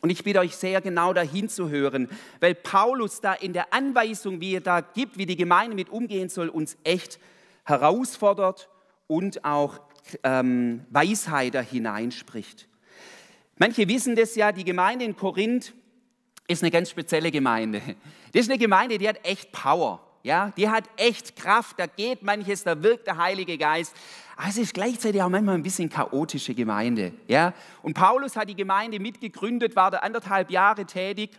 Und 0.00 0.10
ich 0.10 0.22
bitte 0.22 0.40
euch 0.40 0.54
sehr 0.56 0.80
genau 0.80 1.12
dahin 1.12 1.48
zu 1.48 1.68
hören, 1.68 2.08
weil 2.40 2.54
Paulus 2.54 3.20
da 3.20 3.34
in 3.34 3.52
der 3.52 3.72
Anweisung, 3.72 4.40
wie 4.40 4.54
er 4.54 4.60
da 4.60 4.80
gibt, 4.80 5.18
wie 5.18 5.26
die 5.26 5.36
Gemeinde 5.36 5.74
mit 5.74 5.88
umgehen 5.90 6.28
soll, 6.28 6.48
uns 6.48 6.76
echt 6.84 7.18
herausfordert 7.64 8.68
und 9.06 9.44
auch 9.44 9.80
ähm, 10.22 10.86
Weisheit 10.90 11.54
da 11.54 11.60
hineinspricht. 11.60 12.68
Manche 13.56 13.88
wissen 13.88 14.14
das 14.14 14.36
ja, 14.36 14.52
die 14.52 14.64
Gemeinde 14.64 15.04
in 15.04 15.16
Korinth 15.16 15.74
ist 16.46 16.62
eine 16.62 16.70
ganz 16.70 16.90
spezielle 16.90 17.30
Gemeinde. 17.30 17.82
Das 18.32 18.42
ist 18.42 18.50
eine 18.50 18.58
Gemeinde, 18.58 18.98
die 18.98 19.08
hat 19.08 19.24
echt 19.24 19.52
Power. 19.52 20.07
Ja, 20.22 20.52
die 20.56 20.68
hat 20.68 20.84
echt 20.96 21.36
Kraft, 21.36 21.78
da 21.78 21.86
geht 21.86 22.22
manches, 22.22 22.64
da 22.64 22.82
wirkt 22.82 23.06
der 23.06 23.16
Heilige 23.16 23.56
Geist. 23.56 23.94
Aber 24.36 24.48
es 24.48 24.58
ist 24.58 24.74
gleichzeitig 24.74 25.22
auch 25.22 25.28
manchmal 25.28 25.54
ein 25.54 25.62
bisschen 25.62 25.88
chaotische 25.88 26.54
Gemeinde. 26.54 27.12
Ja? 27.26 27.54
Und 27.82 27.94
Paulus 27.94 28.36
hat 28.36 28.48
die 28.48 28.54
Gemeinde 28.54 29.00
mitgegründet, 29.00 29.74
war 29.76 29.90
da 29.90 29.98
anderthalb 29.98 30.50
Jahre 30.50 30.84
tätig. 30.84 31.30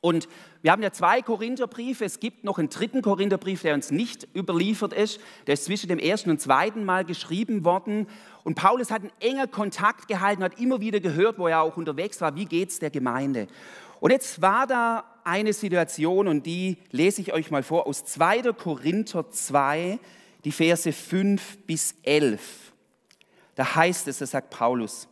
Und 0.00 0.28
wir 0.62 0.70
haben 0.70 0.82
ja 0.82 0.92
zwei 0.92 1.22
Korintherbriefe. 1.22 2.04
Es 2.04 2.20
gibt 2.20 2.44
noch 2.44 2.58
einen 2.58 2.68
dritten 2.68 3.02
Korintherbrief, 3.02 3.62
der 3.62 3.74
uns 3.74 3.90
nicht 3.90 4.28
überliefert 4.34 4.92
ist. 4.92 5.20
Der 5.46 5.54
ist 5.54 5.64
zwischen 5.64 5.88
dem 5.88 5.98
ersten 5.98 6.30
und 6.30 6.40
zweiten 6.40 6.84
Mal 6.84 7.04
geschrieben 7.04 7.64
worden. 7.64 8.06
Und 8.44 8.54
Paulus 8.54 8.92
hat 8.92 9.02
einen 9.02 9.12
engen 9.18 9.50
Kontakt 9.50 10.06
gehalten, 10.06 10.44
hat 10.44 10.60
immer 10.60 10.80
wieder 10.80 11.00
gehört, 11.00 11.38
wo 11.38 11.48
er 11.48 11.62
auch 11.62 11.76
unterwegs 11.76 12.20
war, 12.20 12.36
wie 12.36 12.44
geht 12.44 12.70
es 12.70 12.78
der 12.78 12.90
Gemeinde. 12.90 13.48
Und 13.98 14.12
jetzt 14.12 14.40
war 14.40 14.68
da 14.68 15.04
eine 15.24 15.52
Situation 15.52 16.28
und 16.28 16.46
die 16.46 16.78
lese 16.92 17.20
ich 17.20 17.32
euch 17.32 17.50
mal 17.50 17.64
vor 17.64 17.88
aus 17.88 18.04
2. 18.04 18.52
Korinther 18.52 19.28
2, 19.28 19.98
die 20.44 20.52
Verse 20.52 20.92
5 20.92 21.58
bis 21.66 21.96
11. 22.04 22.72
Da 23.56 23.74
heißt 23.74 24.06
es, 24.06 24.18
das 24.18 24.30
sagt 24.30 24.50
Paulus, 24.50 25.08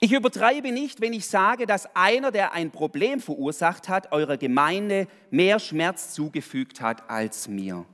ich 0.00 0.12
übertreibe 0.12 0.70
nicht, 0.70 1.00
wenn 1.00 1.12
ich 1.12 1.26
sage, 1.26 1.66
dass 1.66 1.94
einer, 1.96 2.30
der 2.30 2.52
ein 2.52 2.70
Problem 2.70 3.20
verursacht 3.20 3.88
hat, 3.88 4.12
eurer 4.12 4.36
Gemeinde 4.36 5.08
mehr 5.30 5.58
Schmerz 5.58 6.14
zugefügt 6.14 6.80
hat 6.80 7.10
als 7.10 7.48
mir. 7.48 7.84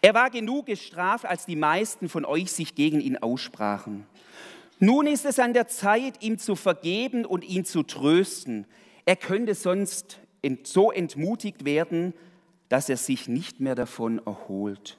Er 0.00 0.14
war 0.14 0.30
genug 0.30 0.66
gestraft, 0.66 1.26
als 1.26 1.44
die 1.44 1.56
meisten 1.56 2.08
von 2.08 2.24
euch 2.24 2.50
sich 2.50 2.74
gegen 2.74 3.00
ihn 3.00 3.18
aussprachen. 3.18 4.06
Nun 4.78 5.06
ist 5.06 5.26
es 5.26 5.38
an 5.38 5.52
der 5.52 5.68
Zeit, 5.68 6.22
ihm 6.22 6.38
zu 6.38 6.56
vergeben 6.56 7.26
und 7.26 7.44
ihn 7.44 7.66
zu 7.66 7.82
trösten. 7.82 8.66
Er 9.04 9.16
könnte 9.16 9.54
sonst 9.54 10.18
so 10.64 10.90
entmutigt 10.90 11.66
werden, 11.66 12.14
dass 12.70 12.88
er 12.88 12.96
sich 12.96 13.28
nicht 13.28 13.60
mehr 13.60 13.74
davon 13.74 14.22
erholt. 14.24 14.96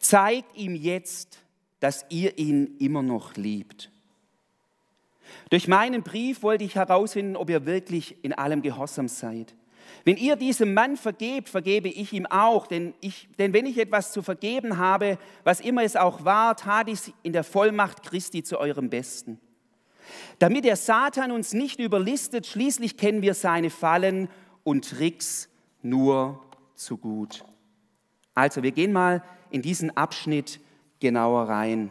Zeigt 0.00 0.56
ihm 0.56 0.74
jetzt, 0.74 1.38
dass 1.78 2.04
ihr 2.08 2.38
ihn 2.38 2.76
immer 2.78 3.02
noch 3.02 3.36
liebt. 3.36 3.92
Durch 5.50 5.68
meinen 5.68 6.02
Brief 6.02 6.42
wollte 6.42 6.64
ich 6.64 6.74
herausfinden, 6.74 7.36
ob 7.36 7.50
ihr 7.50 7.66
wirklich 7.66 8.16
in 8.22 8.32
allem 8.32 8.62
gehorsam 8.62 9.08
seid. 9.08 9.54
Wenn 10.04 10.16
ihr 10.16 10.36
diesem 10.36 10.74
Mann 10.74 10.96
vergebt, 10.96 11.48
vergebe 11.48 11.88
ich 11.88 12.12
ihm 12.12 12.26
auch, 12.26 12.66
denn, 12.66 12.94
ich, 13.00 13.28
denn 13.38 13.52
wenn 13.52 13.66
ich 13.66 13.78
etwas 13.78 14.12
zu 14.12 14.22
vergeben 14.22 14.78
habe, 14.78 15.18
was 15.44 15.60
immer 15.60 15.82
es 15.82 15.96
auch 15.96 16.24
war, 16.24 16.56
tat 16.56 16.88
ich 16.88 17.12
in 17.22 17.32
der 17.32 17.44
Vollmacht 17.44 18.02
Christi 18.02 18.42
zu 18.42 18.58
eurem 18.58 18.88
Besten. 18.88 19.40
Damit 20.38 20.64
der 20.64 20.76
Satan 20.76 21.32
uns 21.32 21.52
nicht 21.52 21.80
überlistet, 21.80 22.46
schließlich 22.46 22.96
kennen 22.96 23.22
wir 23.22 23.34
seine 23.34 23.70
Fallen 23.70 24.28
und 24.62 24.88
Tricks 24.88 25.48
nur 25.82 26.40
zu 26.74 26.98
gut. 26.98 27.44
Also, 28.34 28.62
wir 28.62 28.72
gehen 28.72 28.92
mal 28.92 29.22
in 29.50 29.62
diesen 29.62 29.96
Abschnitt 29.96 30.60
genauer 31.00 31.48
rein. 31.48 31.90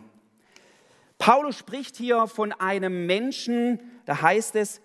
Paulus 1.17 1.57
spricht 1.57 1.95
hier 1.95 2.27
von 2.27 2.51
einem 2.51 3.05
Menschen, 3.05 3.79
da 4.05 4.21
heißt 4.21 4.55
es, 4.55 4.81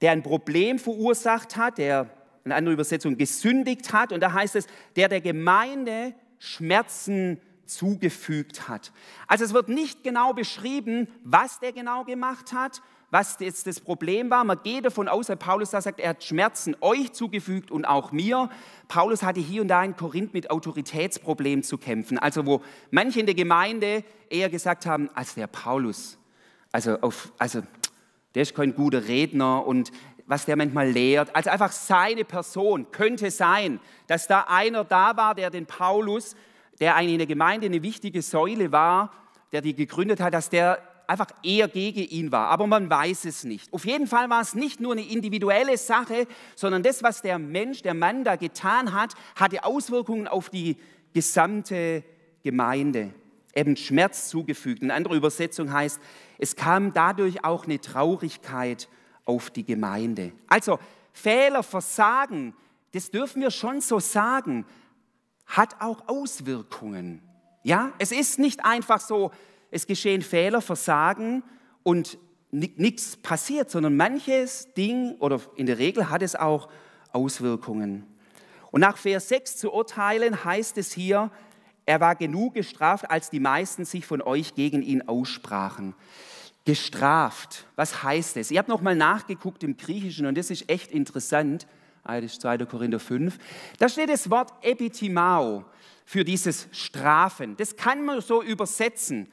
der 0.00 0.12
ein 0.12 0.22
Problem 0.22 0.78
verursacht 0.78 1.56
hat, 1.56 1.78
der 1.78 2.10
in 2.44 2.52
anderer 2.52 2.74
Übersetzung 2.74 3.16
gesündigt 3.16 3.92
hat. 3.92 4.12
Und 4.12 4.20
da 4.20 4.32
heißt 4.32 4.56
es, 4.56 4.66
der 4.96 5.08
der 5.08 5.20
Gemeinde 5.20 6.14
Schmerzen 6.38 7.40
zugefügt 7.66 8.68
hat. 8.68 8.92
Also 9.26 9.44
es 9.44 9.54
wird 9.54 9.68
nicht 9.68 10.04
genau 10.04 10.34
beschrieben, 10.34 11.08
was 11.22 11.60
der 11.60 11.72
genau 11.72 12.04
gemacht 12.04 12.52
hat 12.52 12.82
was 13.14 13.36
jetzt 13.38 13.68
das 13.68 13.78
Problem 13.78 14.28
war. 14.28 14.42
Man 14.42 14.58
geht 14.64 14.84
davon 14.84 15.06
aus, 15.06 15.28
weil 15.28 15.36
Paulus 15.36 15.70
da 15.70 15.80
sagt, 15.80 16.00
er 16.00 16.10
hat 16.10 16.24
Schmerzen 16.24 16.74
euch 16.80 17.12
zugefügt 17.12 17.70
und 17.70 17.84
auch 17.84 18.10
mir. 18.10 18.50
Paulus 18.88 19.22
hatte 19.22 19.38
hier 19.38 19.62
und 19.62 19.68
da 19.68 19.84
in 19.84 19.94
Korinth 19.94 20.34
mit 20.34 20.50
Autoritätsproblemen 20.50 21.62
zu 21.62 21.78
kämpfen. 21.78 22.18
Also 22.18 22.44
wo 22.44 22.60
manche 22.90 23.20
in 23.20 23.26
der 23.26 23.36
Gemeinde 23.36 24.02
eher 24.30 24.50
gesagt 24.50 24.84
haben, 24.84 25.10
als 25.14 25.36
der 25.36 25.46
Paulus, 25.46 26.18
also, 26.72 26.98
auf, 27.02 27.32
also 27.38 27.62
der 28.34 28.42
ist 28.42 28.56
kein 28.56 28.74
guter 28.74 29.06
Redner 29.06 29.64
und 29.64 29.92
was 30.26 30.44
der 30.44 30.56
manchmal 30.56 30.90
lehrt. 30.90 31.36
Also 31.36 31.50
einfach 31.50 31.70
seine 31.70 32.24
Person 32.24 32.90
könnte 32.90 33.30
sein, 33.30 33.78
dass 34.08 34.26
da 34.26 34.46
einer 34.48 34.82
da 34.82 35.16
war, 35.16 35.36
der 35.36 35.50
den 35.50 35.66
Paulus, 35.66 36.34
der 36.80 36.96
eigentlich 36.96 37.12
in 37.12 37.18
der 37.18 37.28
Gemeinde 37.28 37.66
eine 37.66 37.80
wichtige 37.84 38.22
Säule 38.22 38.72
war, 38.72 39.12
der 39.52 39.60
die 39.60 39.76
gegründet 39.76 40.18
hat, 40.18 40.34
dass 40.34 40.50
der 40.50 40.82
einfach 41.06 41.28
eher 41.42 41.68
gegen 41.68 42.00
ihn 42.00 42.32
war. 42.32 42.48
Aber 42.48 42.66
man 42.66 42.88
weiß 42.88 43.24
es 43.24 43.44
nicht. 43.44 43.72
Auf 43.72 43.84
jeden 43.84 44.06
Fall 44.06 44.30
war 44.30 44.40
es 44.40 44.54
nicht 44.54 44.80
nur 44.80 44.92
eine 44.92 45.06
individuelle 45.06 45.76
Sache, 45.76 46.26
sondern 46.54 46.82
das, 46.82 47.02
was 47.02 47.22
der 47.22 47.38
Mensch, 47.38 47.82
der 47.82 47.94
Mann 47.94 48.24
da 48.24 48.36
getan 48.36 48.92
hat, 48.92 49.14
hatte 49.36 49.64
Auswirkungen 49.64 50.28
auf 50.28 50.50
die 50.50 50.76
gesamte 51.12 52.02
Gemeinde. 52.42 53.14
Eben 53.54 53.76
Schmerz 53.76 54.28
zugefügt. 54.28 54.82
Eine 54.82 54.94
andere 54.94 55.16
Übersetzung 55.16 55.72
heißt, 55.72 56.00
es 56.38 56.56
kam 56.56 56.92
dadurch 56.92 57.44
auch 57.44 57.64
eine 57.64 57.80
Traurigkeit 57.80 58.88
auf 59.24 59.50
die 59.50 59.64
Gemeinde. 59.64 60.32
Also 60.48 60.78
Fehler, 61.12 61.62
Versagen, 61.62 62.54
das 62.92 63.10
dürfen 63.10 63.42
wir 63.42 63.50
schon 63.50 63.80
so 63.80 64.00
sagen, 64.00 64.66
hat 65.46 65.80
auch 65.80 66.08
Auswirkungen. 66.08 67.22
Ja, 67.62 67.92
es 67.98 68.12
ist 68.12 68.38
nicht 68.38 68.64
einfach 68.64 69.00
so, 69.00 69.30
es 69.74 69.86
geschehen 69.86 70.22
Fehler, 70.22 70.60
Versagen 70.60 71.42
und 71.82 72.18
nichts 72.50 73.16
passiert, 73.16 73.70
sondern 73.70 73.96
manches 73.96 74.72
Ding 74.74 75.16
oder 75.18 75.40
in 75.56 75.66
der 75.66 75.78
Regel 75.78 76.08
hat 76.10 76.22
es 76.22 76.36
auch 76.36 76.68
Auswirkungen. 77.12 78.06
Und 78.70 78.80
nach 78.80 78.96
Vers 78.96 79.28
6 79.28 79.56
zu 79.56 79.72
urteilen 79.72 80.44
heißt 80.44 80.78
es 80.78 80.92
hier, 80.92 81.30
er 81.86 82.00
war 82.00 82.14
genug 82.14 82.54
gestraft, 82.54 83.10
als 83.10 83.30
die 83.30 83.40
meisten 83.40 83.84
sich 83.84 84.06
von 84.06 84.22
euch 84.22 84.54
gegen 84.54 84.82
ihn 84.82 85.02
aussprachen. 85.02 85.94
Gestraft, 86.64 87.66
was 87.76 88.02
heißt 88.02 88.36
es? 88.36 88.50
Ihr 88.50 88.58
habt 88.58 88.68
nochmal 88.68 88.96
nachgeguckt 88.96 89.64
im 89.64 89.76
Griechischen 89.76 90.26
und 90.26 90.38
das 90.38 90.50
ist 90.50 90.70
echt 90.70 90.92
interessant. 90.92 91.66
Ah, 92.04 92.20
das 92.20 92.32
ist 92.32 92.42
2. 92.42 92.58
Korinther 92.58 93.00
5. 93.00 93.38
Da 93.78 93.88
steht 93.88 94.08
das 94.08 94.30
Wort 94.30 94.52
Epitimao 94.62 95.64
für 96.04 96.24
dieses 96.24 96.68
Strafen. 96.70 97.56
Das 97.56 97.76
kann 97.76 98.04
man 98.04 98.20
so 98.20 98.42
übersetzen. 98.42 99.28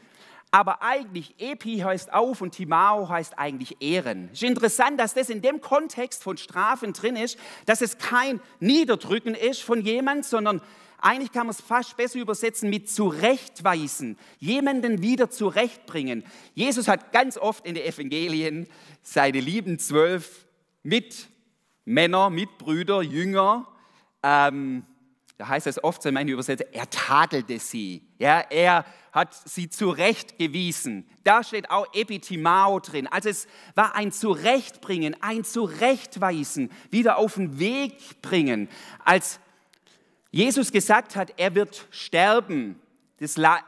Aber 0.53 0.81
eigentlich, 0.81 1.34
Epi 1.39 1.79
heißt 1.79 2.12
auf 2.12 2.41
und 2.41 2.51
Timao 2.51 3.08
heißt 3.08 3.39
eigentlich 3.39 3.81
Ehren. 3.81 4.29
Es 4.34 4.41
ist 4.41 4.50
interessant, 4.50 5.00
dass 5.00 5.13
das 5.13 5.29
in 5.29 5.41
dem 5.41 5.62
Kontext 5.62 6.22
von 6.22 6.36
Strafen 6.38 6.91
drin 6.91 7.15
ist, 7.15 7.39
dass 7.65 7.81
es 7.81 7.98
kein 7.98 8.41
Niederdrücken 8.60 9.34
ist 9.34 9.63
von 9.63 9.79
jemand, 9.81 10.25
sondern 10.25 10.62
eigentlich 11.00 11.31
kann 11.31 11.48
man 11.48 11.55
es 11.55 11.62
fast 11.62 11.96
besser 11.96 12.20
übersetzen 12.20 12.70
mit 12.70 12.89
zurechtweisen, 12.89 14.20
jemanden 14.39 15.01
wieder 15.01 15.29
zurechtbringen. 15.29 16.25
Jesus 16.53 16.89
hat 16.89 17.13
ganz 17.13 17.38
oft 17.38 17.65
in 17.65 17.75
den 17.75 17.86
Evangelien 17.86 18.67
seine 19.01 19.39
lieben 19.39 19.79
zwölf 19.79 20.46
Mitmänner, 20.84 22.29
Mitbrüder, 22.29 23.01
Jünger 23.01 23.67
ähm, 24.22 24.86
da 25.41 25.48
heißt 25.48 25.65
es 25.65 25.83
oft 25.83 26.05
in 26.05 26.13
meinen 26.13 26.29
Übersetzungen, 26.29 26.71
er 26.71 26.88
tadelte 26.91 27.57
sie. 27.57 28.03
Ja, 28.19 28.41
er 28.51 28.86
hat 29.12 29.33
sie 29.33 29.71
zurechtgewiesen. 29.71 31.10
Da 31.24 31.43
steht 31.43 31.71
auch 31.71 31.88
Epitimao 31.95 32.79
drin. 32.79 33.07
Also 33.07 33.29
es 33.29 33.48
war 33.74 33.95
ein 33.95 34.12
Zurechtbringen, 34.12 35.15
ein 35.19 35.43
Zurechtweisen, 35.43 36.69
wieder 36.91 37.17
auf 37.17 37.33
den 37.33 37.57
Weg 37.57 38.21
bringen. 38.21 38.69
Als 39.03 39.39
Jesus 40.29 40.71
gesagt 40.71 41.15
hat, 41.15 41.33
er 41.38 41.55
wird 41.55 41.88
sterben, 41.89 42.79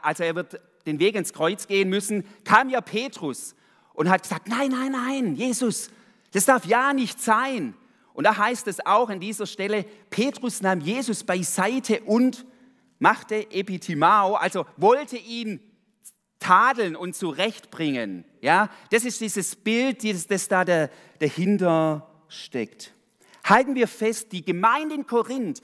also 0.00 0.22
er 0.22 0.36
wird 0.36 0.60
den 0.86 1.00
Weg 1.00 1.16
ins 1.16 1.32
Kreuz 1.32 1.66
gehen 1.66 1.88
müssen, 1.88 2.24
kam 2.44 2.68
ja 2.68 2.80
Petrus 2.80 3.56
und 3.94 4.08
hat 4.08 4.22
gesagt, 4.22 4.46
nein, 4.46 4.70
nein, 4.70 4.92
nein, 4.92 5.34
Jesus, 5.34 5.90
das 6.30 6.44
darf 6.44 6.66
ja 6.66 6.92
nicht 6.92 7.20
sein. 7.20 7.74
Und 8.14 8.24
da 8.24 8.36
heißt 8.36 8.66
es 8.68 8.84
auch 8.86 9.10
an 9.10 9.20
dieser 9.20 9.46
Stelle, 9.46 9.84
Petrus 10.08 10.62
nahm 10.62 10.80
Jesus 10.80 11.24
beiseite 11.24 12.00
und 12.04 12.46
machte 12.98 13.50
Epitimao, 13.50 14.36
also 14.36 14.64
wollte 14.76 15.18
ihn 15.18 15.60
tadeln 16.38 16.94
und 16.94 17.14
zurechtbringen. 17.16 18.24
Ja, 18.40 18.70
das 18.90 19.04
ist 19.04 19.20
dieses 19.20 19.56
Bild, 19.56 20.04
das, 20.04 20.26
das 20.26 20.48
da 20.48 20.64
dahinter 21.18 22.08
steckt. 22.28 22.92
Halten 23.42 23.74
wir 23.74 23.88
fest, 23.88 24.32
die 24.32 24.44
Gemeinde 24.44 24.94
in 24.94 25.06
Korinth 25.06 25.60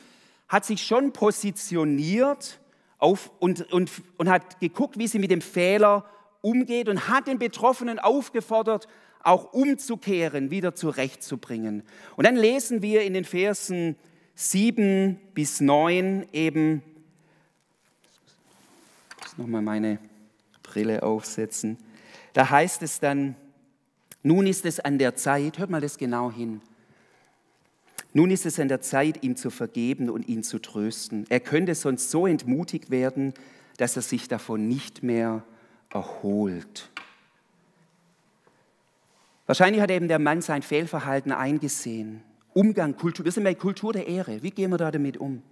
hat 0.49 0.65
sich 0.65 0.83
schon 0.83 1.13
positioniert 1.13 2.61
auf 2.99 3.31
und, 3.39 3.73
und, 3.73 3.91
und 4.19 4.29
hat 4.29 4.59
geguckt, 4.61 4.99
wie 4.99 5.07
sie 5.07 5.19
mit 5.19 5.31
dem 5.31 5.41
Fehler 5.41 6.05
umgeht 6.43 6.89
und 6.89 7.09
hat 7.09 7.27
den 7.27 7.39
Betroffenen 7.39 7.99
aufgefordert, 7.99 8.89
auch 9.23 9.53
umzukehren, 9.53 10.51
wieder 10.51 10.75
zurechtzubringen. 10.75 11.83
Und 12.17 12.27
dann 12.27 12.37
lesen 12.37 12.83
wir 12.83 13.03
in 13.03 13.15
den 13.15 13.25
Versen 13.25 13.97
7 14.35 15.19
bis 15.35 15.61
9 15.61 16.27
eben, 16.33 16.83
ich 19.19 19.25
muss 19.25 19.39
nochmal 19.39 19.63
meine 19.63 19.99
Brille 20.63 21.03
aufsetzen, 21.03 21.77
da 22.33 22.49
heißt 22.49 22.83
es 22.83 23.01
dann, 23.01 23.37
nun 24.23 24.47
ist 24.47 24.65
es 24.67 24.81
an 24.81 24.99
der 24.99 25.17
Zeit, 25.17 25.59
hört 25.59 25.71
mal 25.71 25.81
das 25.81 25.99
genau 25.99 26.31
hin, 26.31 26.61
nun 28.13 28.31
ist 28.31 28.47
es 28.47 28.59
an 28.59 28.69
der 28.69 28.81
Zeit, 28.81 29.23
ihm 29.23 29.37
zu 29.37 29.51
vergeben 29.51 30.11
und 30.11 30.29
ihn 30.29 30.43
zu 30.43 30.59
trösten. 30.59 31.27
Er 31.29 31.41
könnte 31.41 31.75
sonst 31.75 32.11
so 32.11 32.27
entmutigt 32.27 32.91
werden, 32.91 33.35
dass 33.77 33.95
er 33.97 34.03
sich 34.03 34.27
davon 34.27 34.69
nicht 34.69 35.03
mehr 35.03 35.45
erholt. 35.91 36.91
Wahrscheinlich 39.51 39.83
hat 39.83 39.91
eben 39.91 40.07
der 40.07 40.21
Mann 40.21 40.43
sein 40.43 40.63
Fehlverhalten 40.63 41.33
eingesehen. 41.33 42.23
Umgang, 42.55 42.97
Kultur, 42.97 43.25
wir 43.25 43.33
sind 43.33 43.43
bei 43.43 43.57
Kultur 43.57 43.93
der 43.93 44.07
Ehre. 44.07 44.45
Wie 44.45 44.53
gehen 44.53 44.71
wir 44.71 44.77
da 44.77 44.93
damit 44.93 45.17
um? 45.17 45.43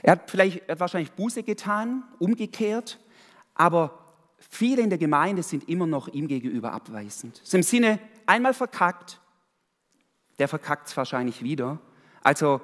Er 0.00 0.12
hat 0.12 0.30
vielleicht 0.30 0.62
er 0.66 0.72
hat 0.72 0.80
wahrscheinlich 0.80 1.12
Buße 1.12 1.42
getan, 1.42 2.02
umgekehrt, 2.18 2.98
aber 3.54 4.14
viele 4.38 4.80
in 4.80 4.88
der 4.88 4.98
Gemeinde 4.98 5.42
sind 5.42 5.68
immer 5.68 5.86
noch 5.86 6.08
ihm 6.08 6.28
gegenüber 6.28 6.72
abweisend. 6.72 7.40
Das 7.40 7.48
ist 7.48 7.54
im 7.54 7.62
Sinne, 7.62 7.98
einmal 8.24 8.54
verkackt, 8.54 9.20
der 10.38 10.48
verkackt 10.48 10.88
es 10.88 10.96
wahrscheinlich 10.96 11.42
wieder. 11.42 11.78
Also, 12.22 12.62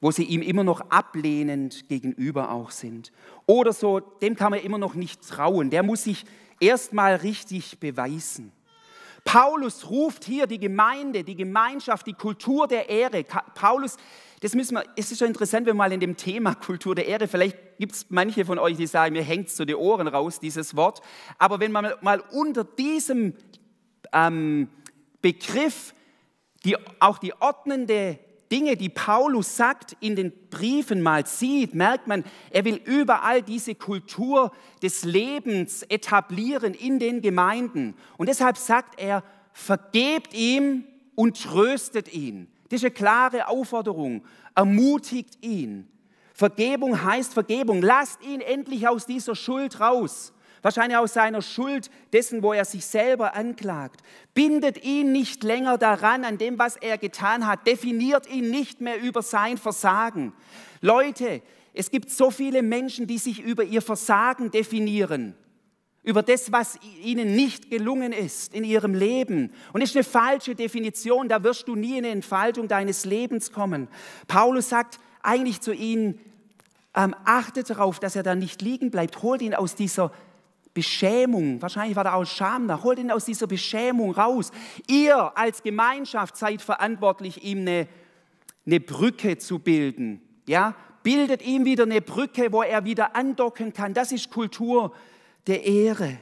wo 0.00 0.10
sie 0.10 0.24
ihm 0.24 0.42
immer 0.42 0.64
noch 0.64 0.90
ablehnend 0.90 1.88
gegenüber 1.88 2.50
auch 2.50 2.72
sind. 2.72 3.12
Oder 3.46 3.72
so, 3.72 4.00
dem 4.00 4.34
kann 4.34 4.50
man 4.50 4.58
immer 4.58 4.78
noch 4.78 4.94
nicht 4.94 5.22
trauen. 5.22 5.70
Der 5.70 5.84
muss 5.84 6.02
sich 6.02 6.24
erstmal 6.62 7.16
richtig 7.16 7.78
beweisen. 7.80 8.52
Paulus 9.24 9.88
ruft 9.88 10.24
hier 10.24 10.46
die 10.46 10.58
Gemeinde, 10.58 11.22
die 11.22 11.36
Gemeinschaft, 11.36 12.06
die 12.06 12.12
Kultur 12.12 12.66
der 12.66 12.88
Ehre. 12.88 13.24
Paulus, 13.54 13.96
das 14.40 14.54
müssen 14.54 14.74
wir, 14.74 14.84
es 14.96 15.12
ist 15.12 15.18
schon 15.18 15.28
interessant, 15.28 15.66
wenn 15.66 15.74
wir 15.74 15.78
mal 15.78 15.92
in 15.92 16.00
dem 16.00 16.16
Thema 16.16 16.54
Kultur 16.54 16.94
der 16.94 17.06
Ehre, 17.06 17.28
vielleicht 17.28 17.56
gibt 17.78 17.92
es 17.92 18.06
manche 18.08 18.44
von 18.44 18.58
euch, 18.58 18.76
die 18.76 18.86
sagen, 18.86 19.12
mir 19.12 19.22
hängt 19.22 19.48
es 19.48 19.54
zu 19.54 19.64
den 19.64 19.76
Ohren 19.76 20.08
raus, 20.08 20.40
dieses 20.40 20.74
Wort. 20.74 21.02
Aber 21.38 21.60
wenn 21.60 21.70
man 21.70 21.92
mal 22.00 22.20
unter 22.32 22.64
diesem 22.64 23.34
ähm, 24.12 24.68
Begriff 25.20 25.94
die, 26.64 26.76
auch 27.00 27.18
die 27.18 27.34
ordnende 27.40 28.18
Dinge, 28.52 28.76
die 28.76 28.90
Paulus 28.90 29.56
sagt, 29.56 29.96
in 30.00 30.14
den 30.14 30.30
Briefen 30.50 31.00
mal 31.00 31.26
sieht, 31.26 31.74
merkt 31.74 32.06
man, 32.06 32.22
er 32.50 32.66
will 32.66 32.80
überall 32.84 33.42
diese 33.42 33.74
Kultur 33.74 34.52
des 34.82 35.04
Lebens 35.04 35.82
etablieren 35.84 36.74
in 36.74 36.98
den 36.98 37.22
Gemeinden. 37.22 37.94
Und 38.18 38.28
deshalb 38.28 38.58
sagt 38.58 39.00
er, 39.00 39.24
vergebt 39.54 40.34
ihm 40.34 40.84
und 41.14 41.42
tröstet 41.42 42.12
ihn. 42.12 42.46
Das 42.68 42.80
ist 42.80 42.84
eine 42.84 42.94
klare 42.94 43.48
Aufforderung. 43.48 44.22
Ermutigt 44.54 45.42
ihn. 45.42 45.88
Vergebung 46.34 47.02
heißt 47.02 47.32
Vergebung. 47.32 47.80
Lasst 47.80 48.22
ihn 48.22 48.42
endlich 48.42 48.86
aus 48.86 49.06
dieser 49.06 49.34
Schuld 49.34 49.80
raus 49.80 50.34
wahrscheinlich 50.62 50.96
aus 50.96 51.12
seiner 51.12 51.42
Schuld, 51.42 51.90
dessen, 52.12 52.42
wo 52.42 52.52
er 52.52 52.64
sich 52.64 52.86
selber 52.86 53.34
anklagt. 53.34 54.00
Bindet 54.34 54.82
ihn 54.84 55.12
nicht 55.12 55.42
länger 55.44 55.76
daran, 55.76 56.24
an 56.24 56.38
dem, 56.38 56.58
was 56.58 56.76
er 56.76 56.98
getan 56.98 57.46
hat. 57.46 57.66
Definiert 57.66 58.28
ihn 58.30 58.50
nicht 58.50 58.80
mehr 58.80 59.00
über 59.00 59.22
sein 59.22 59.58
Versagen. 59.58 60.32
Leute, 60.80 61.42
es 61.74 61.90
gibt 61.90 62.10
so 62.10 62.30
viele 62.30 62.62
Menschen, 62.62 63.06
die 63.06 63.18
sich 63.18 63.40
über 63.40 63.64
ihr 63.64 63.82
Versagen 63.82 64.50
definieren 64.50 65.34
über 66.02 66.22
das, 66.22 66.50
was 66.50 66.78
ihnen 67.02 67.36
nicht 67.36 67.70
gelungen 67.70 68.12
ist 68.12 68.54
in 68.54 68.64
ihrem 68.64 68.94
Leben. 68.94 69.52
Und 69.72 69.82
das 69.82 69.90
ist 69.90 69.96
eine 69.96 70.04
falsche 70.04 70.54
Definition, 70.54 71.28
da 71.28 71.44
wirst 71.44 71.68
du 71.68 71.76
nie 71.76 71.92
in 71.92 72.04
eine 72.04 72.08
Entfaltung 72.08 72.66
deines 72.68 73.04
Lebens 73.04 73.52
kommen. 73.52 73.88
Paulus 74.26 74.68
sagt 74.68 74.98
eigentlich 75.22 75.60
zu 75.60 75.72
ihnen, 75.72 76.18
ähm, 76.94 77.14
achtet 77.24 77.70
darauf, 77.70 78.00
dass 78.00 78.16
er 78.16 78.24
da 78.24 78.34
nicht 78.34 78.60
liegen 78.62 78.90
bleibt, 78.90 79.22
holt 79.22 79.42
ihn 79.42 79.54
aus 79.54 79.76
dieser 79.76 80.12
Beschämung, 80.74 81.60
wahrscheinlich 81.60 81.96
war 81.96 82.04
da 82.04 82.14
auch 82.14 82.24
Scham 82.24 82.66
da, 82.66 82.82
holt 82.82 82.98
ihn 82.98 83.10
aus 83.10 83.26
dieser 83.26 83.46
Beschämung 83.46 84.12
raus. 84.12 84.50
Ihr 84.86 85.36
als 85.36 85.62
Gemeinschaft 85.62 86.36
seid 86.36 86.62
verantwortlich, 86.62 87.44
ihm 87.44 87.60
eine, 87.60 87.88
eine 88.64 88.80
Brücke 88.80 89.36
zu 89.36 89.58
bilden. 89.58 90.22
Ja? 90.46 90.74
Bildet 91.02 91.42
ihm 91.42 91.64
wieder 91.64 91.82
eine 91.84 92.00
Brücke, 92.00 92.52
wo 92.52 92.62
er 92.62 92.84
wieder 92.84 93.14
andocken 93.14 93.72
kann. 93.72 93.92
Das 93.92 94.12
ist 94.12 94.30
Kultur 94.30 94.94
der 95.46 95.64
Ehre. 95.64 96.18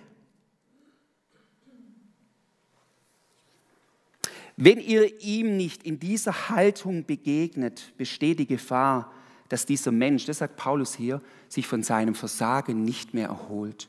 Wenn 4.57 4.79
ihr 4.79 5.23
ihm 5.23 5.57
nicht 5.57 5.85
in 5.85 5.99
dieser 5.99 6.51
Haltung 6.51 7.07
begegnet, 7.07 7.97
besteht 7.97 8.41
die 8.41 8.47
Gefahr, 8.47 9.13
dass 9.49 9.65
dieser 9.65 9.91
Mensch, 9.91 10.27
das 10.27 10.39
sagt 10.39 10.57
Paulus 10.57 10.95
hier, 10.95 11.23
sich 11.49 11.67
von 11.67 11.83
seinem 11.83 12.15
Versagen 12.15 12.85
nicht 12.85 13.15
mehr 13.15 13.29
erholt. 13.29 13.89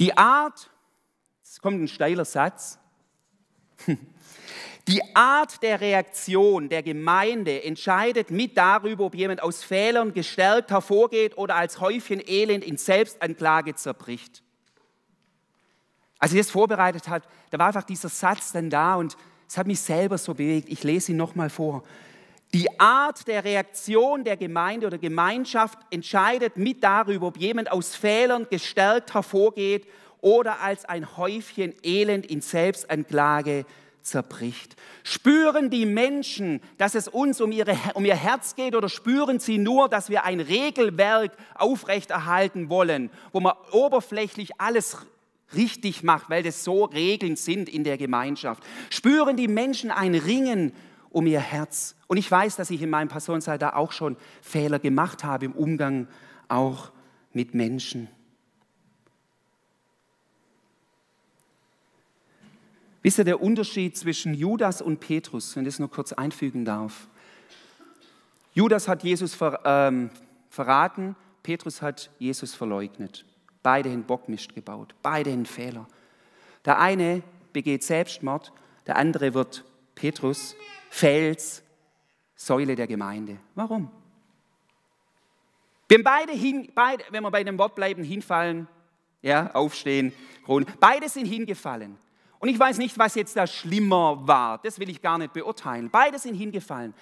Die 0.00 0.16
Art, 0.16 0.70
es 1.42 1.60
kommt 1.60 1.82
ein 1.82 1.88
steiler 1.88 2.24
Satz, 2.24 2.78
die 4.88 5.02
Art 5.14 5.62
der 5.62 5.80
Reaktion 5.80 6.68
der 6.68 6.82
Gemeinde 6.82 7.62
entscheidet 7.64 8.30
mit 8.30 8.56
darüber, 8.56 9.04
ob 9.04 9.14
jemand 9.14 9.42
aus 9.42 9.64
Fehlern 9.64 10.12
gestärkt 10.12 10.70
hervorgeht 10.70 11.36
oder 11.36 11.56
als 11.56 11.80
Häufchen 11.80 12.22
Elend 12.26 12.64
in 12.64 12.76
Selbstanklage 12.76 13.74
zerbricht. 13.74 14.42
Als 16.18 16.32
ich 16.32 16.38
das 16.38 16.50
vorbereitet 16.50 17.08
habe, 17.08 17.26
da 17.50 17.58
war 17.58 17.66
einfach 17.68 17.84
dieser 17.84 18.08
Satz 18.08 18.52
dann 18.52 18.70
da 18.70 18.96
und 18.96 19.16
es 19.48 19.56
hat 19.56 19.66
mich 19.66 19.80
selber 19.80 20.18
so 20.18 20.34
bewegt. 20.34 20.68
Ich 20.68 20.82
lese 20.82 21.12
ihn 21.12 21.18
nochmal 21.18 21.50
vor. 21.50 21.84
Die 22.54 22.80
Art 22.80 23.26
der 23.26 23.44
Reaktion 23.44 24.24
der 24.24 24.36
Gemeinde 24.36 24.86
oder 24.86 24.98
Gemeinschaft 24.98 25.78
entscheidet 25.90 26.56
mit 26.56 26.82
darüber, 26.82 27.26
ob 27.26 27.36
jemand 27.36 27.70
aus 27.70 27.94
Fehlern 27.94 28.46
gestärkt 28.48 29.14
hervorgeht 29.14 29.86
oder 30.20 30.60
als 30.60 30.84
ein 30.84 31.16
Häufchen 31.16 31.74
Elend 31.82 32.26
in 32.26 32.40
Selbstanklage 32.40 33.66
zerbricht. 34.00 34.76
Spüren 35.02 35.68
die 35.68 35.84
Menschen, 35.84 36.60
dass 36.78 36.94
es 36.94 37.08
uns 37.08 37.40
um, 37.40 37.52
ihre, 37.52 37.76
um 37.94 38.04
ihr 38.04 38.14
Herz 38.14 38.54
geht 38.54 38.74
oder 38.74 38.88
spüren 38.88 39.40
sie 39.40 39.58
nur, 39.58 39.88
dass 39.88 40.08
wir 40.08 40.24
ein 40.24 40.40
Regelwerk 40.40 41.32
aufrechterhalten 41.54 42.70
wollen, 42.70 43.10
wo 43.32 43.40
man 43.40 43.54
oberflächlich 43.72 44.58
alles 44.58 44.96
richtig 45.54 46.02
macht, 46.02 46.30
weil 46.30 46.42
das 46.42 46.64
so 46.64 46.84
Regeln 46.84 47.36
sind 47.36 47.68
in 47.68 47.84
der 47.84 47.98
Gemeinschaft? 47.98 48.62
Spüren 48.90 49.36
die 49.36 49.48
Menschen 49.48 49.90
ein 49.90 50.14
Ringen 50.14 50.72
um 51.16 51.26
ihr 51.26 51.40
Herz. 51.40 51.96
Und 52.08 52.18
ich 52.18 52.30
weiß, 52.30 52.56
dass 52.56 52.68
ich 52.68 52.82
in 52.82 52.90
meinem 52.90 53.08
Pastorenseite 53.08 53.60
da 53.60 53.72
auch 53.72 53.92
schon 53.92 54.18
Fehler 54.42 54.78
gemacht 54.78 55.24
habe 55.24 55.46
im 55.46 55.52
Umgang 55.52 56.08
auch 56.46 56.92
mit 57.32 57.54
Menschen. 57.54 58.08
Wisst 63.00 63.16
ihr 63.16 63.24
der 63.24 63.40
Unterschied 63.40 63.96
zwischen 63.96 64.34
Judas 64.34 64.82
und 64.82 65.00
Petrus, 65.00 65.56
wenn 65.56 65.62
ich 65.64 65.72
das 65.72 65.78
nur 65.78 65.90
kurz 65.90 66.12
einfügen 66.12 66.66
darf? 66.66 67.08
Judas 68.52 68.86
hat 68.86 69.02
Jesus 69.02 69.34
ver, 69.34 69.60
ähm, 69.64 70.10
verraten, 70.50 71.16
Petrus 71.42 71.80
hat 71.80 72.10
Jesus 72.18 72.54
verleugnet. 72.54 73.24
Beide 73.62 73.90
haben 73.90 74.04
Bockmist 74.04 74.54
gebaut, 74.54 74.94
beide 75.00 75.32
haben 75.32 75.46
Fehler. 75.46 75.88
Der 76.66 76.78
eine 76.78 77.22
begeht 77.54 77.84
Selbstmord, 77.84 78.52
der 78.86 78.96
andere 78.96 79.32
wird 79.32 79.64
Petrus 79.96 80.54
Fels, 80.90 81.64
Säule 82.36 82.76
der 82.76 82.86
Gemeinde. 82.86 83.38
Warum? 83.56 83.90
Wenn 85.88 86.04
beide, 86.04 86.32
hin, 86.32 86.70
beide, 86.74 87.02
wenn 87.10 87.22
wir 87.22 87.30
bei 87.30 87.42
dem 87.42 87.58
Wort 87.58 87.74
bleiben, 87.74 88.04
hinfallen, 88.04 88.68
ja, 89.22 89.50
aufstehen, 89.54 90.12
Krone, 90.44 90.66
beide 90.78 91.08
sind 91.08 91.26
hingefallen. 91.26 91.98
Und 92.38 92.48
ich 92.48 92.58
weiß 92.58 92.78
nicht, 92.78 92.98
was 92.98 93.14
jetzt 93.14 93.36
da 93.36 93.46
schlimmer 93.46 94.26
war, 94.28 94.58
das 94.58 94.78
will 94.78 94.90
ich 94.90 95.00
gar 95.00 95.18
nicht 95.18 95.32
beurteilen. 95.32 95.90
Beide 95.90 96.18
sind 96.18 96.34
hingefallen. 96.34 96.94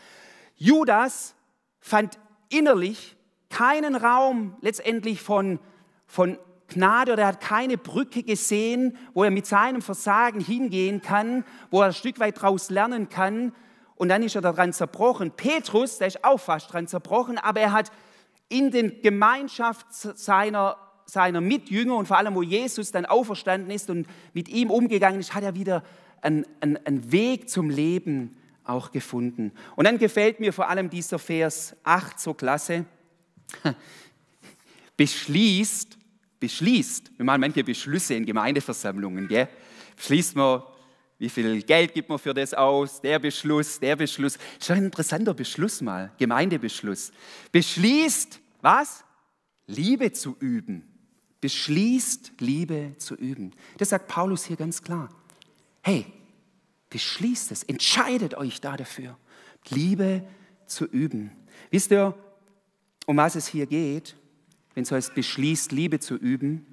Judas 0.57 1.35
fand 1.81 2.19
innerlich 2.49 3.17
keinen 3.51 3.97
Raum 3.97 4.57
letztendlich 4.61 5.21
von, 5.21 5.59
von 6.07 6.39
Gnade 6.75 7.13
oder 7.13 7.23
er 7.23 7.29
hat 7.29 7.41
keine 7.41 7.79
Brücke 7.79 8.23
gesehen, 8.23 8.97
wo 9.15 9.25
er 9.25 9.31
mit 9.31 9.47
seinem 9.47 9.83
Versagen 9.83 10.41
hingehen 10.41 11.01
kann, 11.01 11.45
wo 11.71 11.81
er 11.81 11.87
ein 11.87 11.93
Stück 11.93 12.19
weit 12.19 12.37
daraus 12.37 12.71
lernen 12.71 13.09
kann. 13.09 13.53
Und 13.97 14.09
dann 14.09 14.23
ist 14.23 14.35
er 14.35 14.43
daran 14.43 14.73
zerbrochen. 14.73 15.31
Petrus, 15.31 15.99
der 15.99 16.09
ist 16.09 16.25
auch 16.25 16.39
fast 16.39 16.71
daran 16.71 16.87
zerbrochen, 16.87 17.39
aber 17.39 17.61
er 17.61 17.73
hat 17.73 17.93
in 18.49 18.71
den 18.71 19.01
Gemeinschaft 19.03 19.87
seiner, 19.93 20.77
seiner 21.07 21.41
Mitjünger 21.41 21.97
und 21.97 22.07
vor 22.07 22.19
allem, 22.19 22.35
wo 22.35 22.43
Jesus 22.43 22.93
dann 22.93 23.07
auferstanden 23.07 23.71
ist 23.71 23.89
und 23.91 24.07
mit 24.33 24.49
ihm 24.49 24.71
umgegangen 24.71 25.21
ist, 25.21 25.35
hat 25.35 25.45
er 25.45 25.55
wieder 25.55 25.83
einen, 26.21 26.45
einen, 26.61 26.79
einen 26.85 27.13
Weg 27.13 27.49
zum 27.49 27.71
Leben 27.71 28.37
auch 28.65 28.91
gefunden. 28.91 29.53
Und 29.77 29.85
dann 29.87 29.99
gefällt 29.99 30.41
mir 30.41 30.53
vor 30.53 30.69
allem 30.69 30.91
dieser 30.91 31.19
Vers 31.19 31.77
8 31.85 32.19
so 32.19 32.35
klasse. 32.35 32.85
Beschließt, 34.97 35.99
beschließt, 36.41 37.13
wir 37.17 37.25
machen 37.25 37.41
manche 37.41 37.65
Beschlüsse 37.65 38.15
in 38.15 38.27
Gemeindeversammlungen, 38.27 39.29
gell? 39.29 39.49
beschließt 39.97 40.37
man, 40.37 40.63
wie 41.19 41.29
viel 41.29 41.63
Geld 41.63 41.95
gibt 41.95 42.09
man 42.09 42.19
für 42.19 42.35
das 42.35 42.53
aus, 42.53 43.01
der 43.01 43.19
Beschluss, 43.19 43.79
der 43.79 43.97
Beschluss. 43.97 44.37
Ist 44.59 44.71
ein 44.71 44.85
interessanter 44.85 45.33
Beschluss 45.33 45.81
mal, 45.81 46.13
Gemeindebeschluss. 46.19 47.13
Beschließt, 47.53 48.41
was? 48.61 49.05
Liebe 49.67 50.13
zu 50.13 50.37
üben. 50.41 50.83
Beschließt, 51.41 52.33
Liebe 52.41 52.95
zu 52.99 53.15
üben. 53.15 53.53
Das 53.79 53.91
sagt 53.91 54.09
Paulus 54.09 54.45
hier 54.45 54.57
ganz 54.57 54.83
klar. 54.83 55.09
Hey, 55.83 56.07
beschließt 56.91 57.53
es, 57.53 57.63
entscheidet 57.63 58.35
euch 58.35 58.61
da 58.61 58.77
dafür, 58.77 59.17
Liebe 59.69 60.27
zu 60.67 60.87
üben. 60.87 61.31
Wisst 61.71 61.91
ihr, 61.93 62.15
um 63.07 63.17
was 63.17 63.35
es 63.35 63.47
hier 63.47 63.67
geht, 63.67 64.17
wenn 64.75 64.83
es 64.83 64.93
heißt, 64.93 65.15
beschließt, 65.15 65.73
Liebe 65.73 66.01
zu 66.01 66.17
üben? 66.17 66.67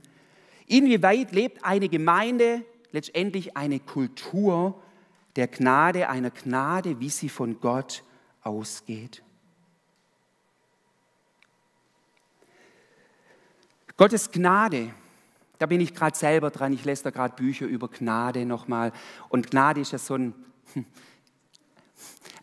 Inwieweit 0.68 1.32
lebt 1.32 1.64
eine 1.64 1.90
Gemeinde 1.90 2.64
letztendlich 2.92 3.56
eine 3.56 3.80
Kultur 3.80 4.82
der 5.36 5.48
Gnade, 5.48 6.10
einer 6.10 6.32
Gnade, 6.32 7.00
wie 7.00 7.10
sie 7.10 7.30
von 7.30 7.60
Gott 7.60 8.04
ausgeht? 8.44 9.24
Gottes 13.98 14.32
Gnade, 14.32 14.94
da 15.60 15.68
bin 15.68 15.80
ich 15.80 15.94
gerade 15.94 16.18
selber 16.18 16.50
dran, 16.50 16.74
ich 16.74 16.86
lese 16.86 17.04
da 17.04 17.10
gerade 17.12 17.36
Bücher 17.36 17.68
über 17.68 17.88
Gnade 17.88 18.46
nochmal. 18.46 18.92
Und 19.30 19.52
Gnade 19.52 19.82
ist 19.82 19.92
ja 19.92 20.00
so 20.00 20.16
ein, 20.16 20.34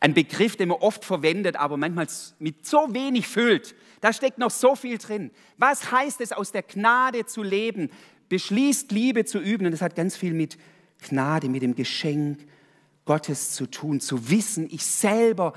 ein 0.00 0.14
Begriff, 0.14 0.56
den 0.56 0.68
man 0.68 0.78
oft 0.78 1.04
verwendet, 1.04 1.56
aber 1.56 1.76
manchmal 1.76 2.06
mit 2.38 2.66
so 2.66 2.92
wenig 2.92 3.26
füllt. 3.26 3.74
Da 4.00 4.12
steckt 4.12 4.38
noch 4.38 4.50
so 4.50 4.76
viel 4.76 4.98
drin. 4.98 5.30
Was 5.56 5.90
heißt 5.90 6.20
es, 6.20 6.32
aus 6.32 6.52
der 6.52 6.62
Gnade 6.62 7.26
zu 7.26 7.42
leben? 7.42 7.90
Beschließt, 8.28 8.92
Liebe 8.92 9.24
zu 9.24 9.40
üben. 9.40 9.66
Und 9.66 9.72
das 9.72 9.82
hat 9.82 9.96
ganz 9.96 10.16
viel 10.16 10.34
mit 10.34 10.56
Gnade, 11.08 11.48
mit 11.48 11.62
dem 11.62 11.74
Geschenk 11.74 12.38
Gottes 13.04 13.52
zu 13.52 13.66
tun. 13.66 14.00
Zu 14.00 14.30
wissen, 14.30 14.68
ich 14.70 14.84
selber 14.84 15.54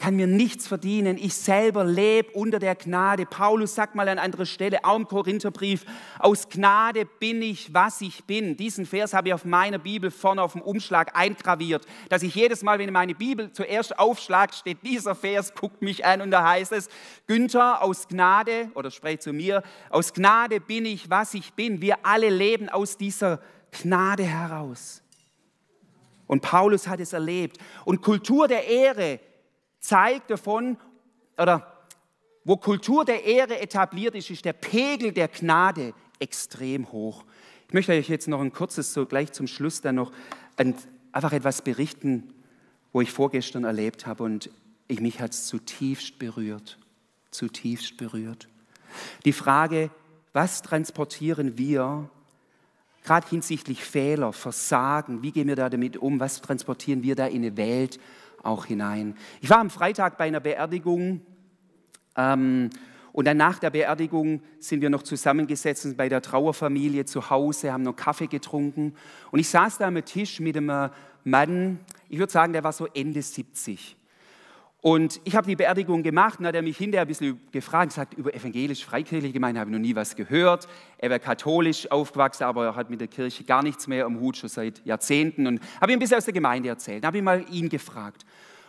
kann 0.00 0.16
mir 0.16 0.26
nichts 0.26 0.66
verdienen. 0.66 1.18
Ich 1.18 1.34
selber 1.34 1.84
lebe 1.84 2.32
unter 2.32 2.58
der 2.58 2.74
Gnade. 2.74 3.26
Paulus 3.26 3.74
sagt 3.74 3.94
mal 3.94 4.08
an 4.08 4.18
anderer 4.18 4.46
Stelle, 4.46 4.82
auch 4.82 4.96
im 4.96 5.06
Korintherbrief, 5.06 5.84
aus 6.18 6.48
Gnade 6.48 7.04
bin 7.04 7.42
ich, 7.42 7.72
was 7.74 8.00
ich 8.00 8.24
bin. 8.24 8.56
Diesen 8.56 8.86
Vers 8.86 9.12
habe 9.12 9.28
ich 9.28 9.34
auf 9.34 9.44
meiner 9.44 9.78
Bibel 9.78 10.10
vorne 10.10 10.42
auf 10.42 10.52
dem 10.52 10.62
Umschlag 10.62 11.16
eingraviert, 11.16 11.86
dass 12.08 12.22
ich 12.22 12.34
jedes 12.34 12.62
Mal, 12.62 12.78
wenn 12.78 12.88
ich 12.88 12.92
meine 12.92 13.14
Bibel 13.14 13.52
zuerst 13.52 13.98
aufschlage, 13.98 14.54
steht 14.54 14.78
dieser 14.82 15.14
Vers, 15.14 15.54
guckt 15.54 15.82
mich 15.82 16.04
an 16.04 16.22
und 16.22 16.30
da 16.30 16.48
heißt 16.48 16.72
es, 16.72 16.88
Günther, 17.26 17.82
aus 17.82 18.08
Gnade, 18.08 18.70
oder 18.74 18.90
sprecht 18.90 19.22
zu 19.22 19.34
mir, 19.34 19.62
aus 19.90 20.14
Gnade 20.14 20.60
bin 20.60 20.86
ich, 20.86 21.10
was 21.10 21.34
ich 21.34 21.52
bin. 21.52 21.82
Wir 21.82 21.98
alle 22.04 22.30
leben 22.30 22.70
aus 22.70 22.96
dieser 22.96 23.40
Gnade 23.70 24.24
heraus. 24.24 25.02
Und 26.26 26.40
Paulus 26.42 26.88
hat 26.88 27.00
es 27.00 27.12
erlebt. 27.12 27.58
Und 27.84 28.02
Kultur 28.02 28.48
der 28.48 28.66
Ehre, 28.66 29.20
zeigt 29.80 30.30
davon, 30.30 30.76
oder 31.36 31.84
wo 32.44 32.56
Kultur 32.56 33.04
der 33.04 33.24
Ehre 33.24 33.60
etabliert 33.60 34.14
ist, 34.14 34.30
ist 34.30 34.44
der 34.44 34.52
Pegel 34.52 35.12
der 35.12 35.28
Gnade 35.28 35.94
extrem 36.18 36.90
hoch. 36.92 37.24
Ich 37.68 37.74
möchte 37.74 37.92
euch 37.92 38.08
jetzt 38.08 38.28
noch 38.28 38.40
ein 38.40 38.52
kurzes, 38.52 38.92
so 38.92 39.06
gleich 39.06 39.32
zum 39.32 39.46
Schluss 39.46 39.80
dann 39.80 39.96
noch 39.96 40.12
ein, 40.56 40.74
einfach 41.12 41.32
etwas 41.32 41.62
berichten, 41.62 42.34
wo 42.92 43.00
ich 43.00 43.12
vorgestern 43.12 43.64
erlebt 43.64 44.06
habe 44.06 44.24
und 44.24 44.50
ich 44.88 45.00
mich 45.00 45.20
hat 45.20 45.32
es 45.32 45.46
zutiefst 45.46 46.18
berührt, 46.18 46.78
zutiefst 47.30 47.96
berührt. 47.96 48.48
Die 49.24 49.32
Frage, 49.32 49.90
was 50.32 50.62
transportieren 50.62 51.56
wir, 51.56 52.10
gerade 53.04 53.28
hinsichtlich 53.28 53.84
Fehler, 53.84 54.32
Versagen, 54.32 55.22
wie 55.22 55.30
gehen 55.30 55.48
wir 55.48 55.56
da 55.56 55.68
damit 55.68 55.96
um, 55.96 56.18
was 56.18 56.40
transportieren 56.40 57.02
wir 57.02 57.14
da 57.14 57.26
in 57.26 57.44
eine 57.44 57.56
Welt, 57.56 58.00
auch 58.42 58.66
hinein. 58.66 59.16
Ich 59.40 59.50
war 59.50 59.58
am 59.58 59.70
Freitag 59.70 60.18
bei 60.18 60.24
einer 60.24 60.40
Beerdigung 60.40 61.20
ähm, 62.16 62.70
und 63.12 63.26
dann 63.26 63.36
nach 63.36 63.58
der 63.58 63.70
Beerdigung 63.70 64.42
sind 64.58 64.80
wir 64.80 64.90
noch 64.90 65.02
zusammengesetzt 65.02 65.96
bei 65.96 66.08
der 66.08 66.22
Trauerfamilie 66.22 67.04
zu 67.04 67.30
Hause, 67.30 67.72
haben 67.72 67.82
noch 67.82 67.96
Kaffee 67.96 68.28
getrunken 68.28 68.94
und 69.30 69.38
ich 69.38 69.48
saß 69.48 69.78
da 69.78 69.88
am 69.88 70.04
Tisch 70.04 70.40
mit 70.40 70.56
einem 70.56 70.90
Mann, 71.24 71.80
ich 72.08 72.18
würde 72.18 72.32
sagen, 72.32 72.52
der 72.52 72.64
war 72.64 72.72
so 72.72 72.86
Ende 72.86 73.20
70. 73.20 73.96
Und 74.82 75.20
ich 75.24 75.36
habe 75.36 75.46
die 75.46 75.56
Beerdigung 75.56 76.02
gemacht 76.02 76.40
und 76.40 76.46
hat 76.46 76.54
er 76.54 76.62
mich 76.62 76.78
hinterher 76.78 77.02
ein 77.02 77.08
bisschen 77.08 77.38
gefragt, 77.52 77.90
gesagt, 77.90 78.14
über 78.14 78.34
evangelisch-freikirchliche 78.34 79.32
Gemeinde 79.32 79.60
habe 79.60 79.70
ich 79.70 79.76
noch 79.76 79.80
nie 79.80 79.94
was 79.94 80.16
gehört. 80.16 80.68
Er 80.96 81.10
wäre 81.10 81.20
katholisch 81.20 81.90
aufgewachsen, 81.90 82.44
aber 82.44 82.64
er 82.64 82.76
hat 82.76 82.88
mit 82.88 83.00
der 83.00 83.08
Kirche 83.08 83.44
gar 83.44 83.62
nichts 83.62 83.86
mehr 83.86 84.06
am 84.06 84.20
Hut, 84.20 84.38
schon 84.38 84.48
seit 84.48 84.84
Jahrzehnten. 84.86 85.46
Und 85.46 85.60
habe 85.80 85.92
ihm 85.92 85.96
ein 85.96 85.98
bisschen 85.98 86.16
aus 86.16 86.24
der 86.24 86.32
Gemeinde 86.32 86.70
erzählt. 86.70 87.04
Habe 87.04 87.18
ich 87.18 87.22
mal 87.22 87.44
ihn 87.50 87.68
gefragt. 87.68 88.24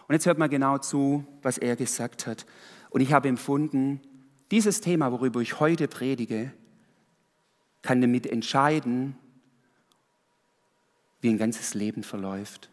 Und 0.08 0.13
jetzt 0.13 0.26
hört 0.26 0.38
mal 0.38 0.50
genau 0.50 0.80
zu, 0.80 1.26
was 1.43 1.58
er 1.58 1.78
gesagt 1.78 2.28
hat. 2.28 2.45
Und 2.89 3.00
ich 3.00 3.13
habe 3.13 3.30
empfunden, 3.30 4.02
dieses 4.52 4.82
Thema, 4.82 5.13
worüber 5.13 5.39
ich 5.39 5.62
heute 5.62 5.88
predige, 5.88 6.52
kann 7.82 8.02
damit 8.02 8.28
entscheiden, 8.28 9.15
wie 11.21 11.30
ein 11.30 11.38
ganzes 11.38 11.74
Leben 11.74 12.04
verläuft. 12.04 12.71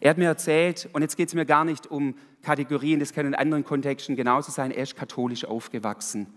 Er 0.00 0.10
hat 0.10 0.18
mir 0.18 0.26
erzählt, 0.26 0.88
und 0.92 1.02
jetzt 1.02 1.16
geht 1.16 1.28
es 1.28 1.34
mir 1.34 1.46
gar 1.46 1.64
nicht 1.64 1.86
um 1.86 2.16
Kategorien, 2.42 3.00
das 3.00 3.12
kann 3.12 3.26
in 3.26 3.34
anderen 3.34 3.64
Kontexten 3.64 4.16
genauso 4.16 4.52
sein, 4.52 4.70
er 4.70 4.82
ist 4.82 4.96
katholisch 4.96 5.44
aufgewachsen, 5.44 6.32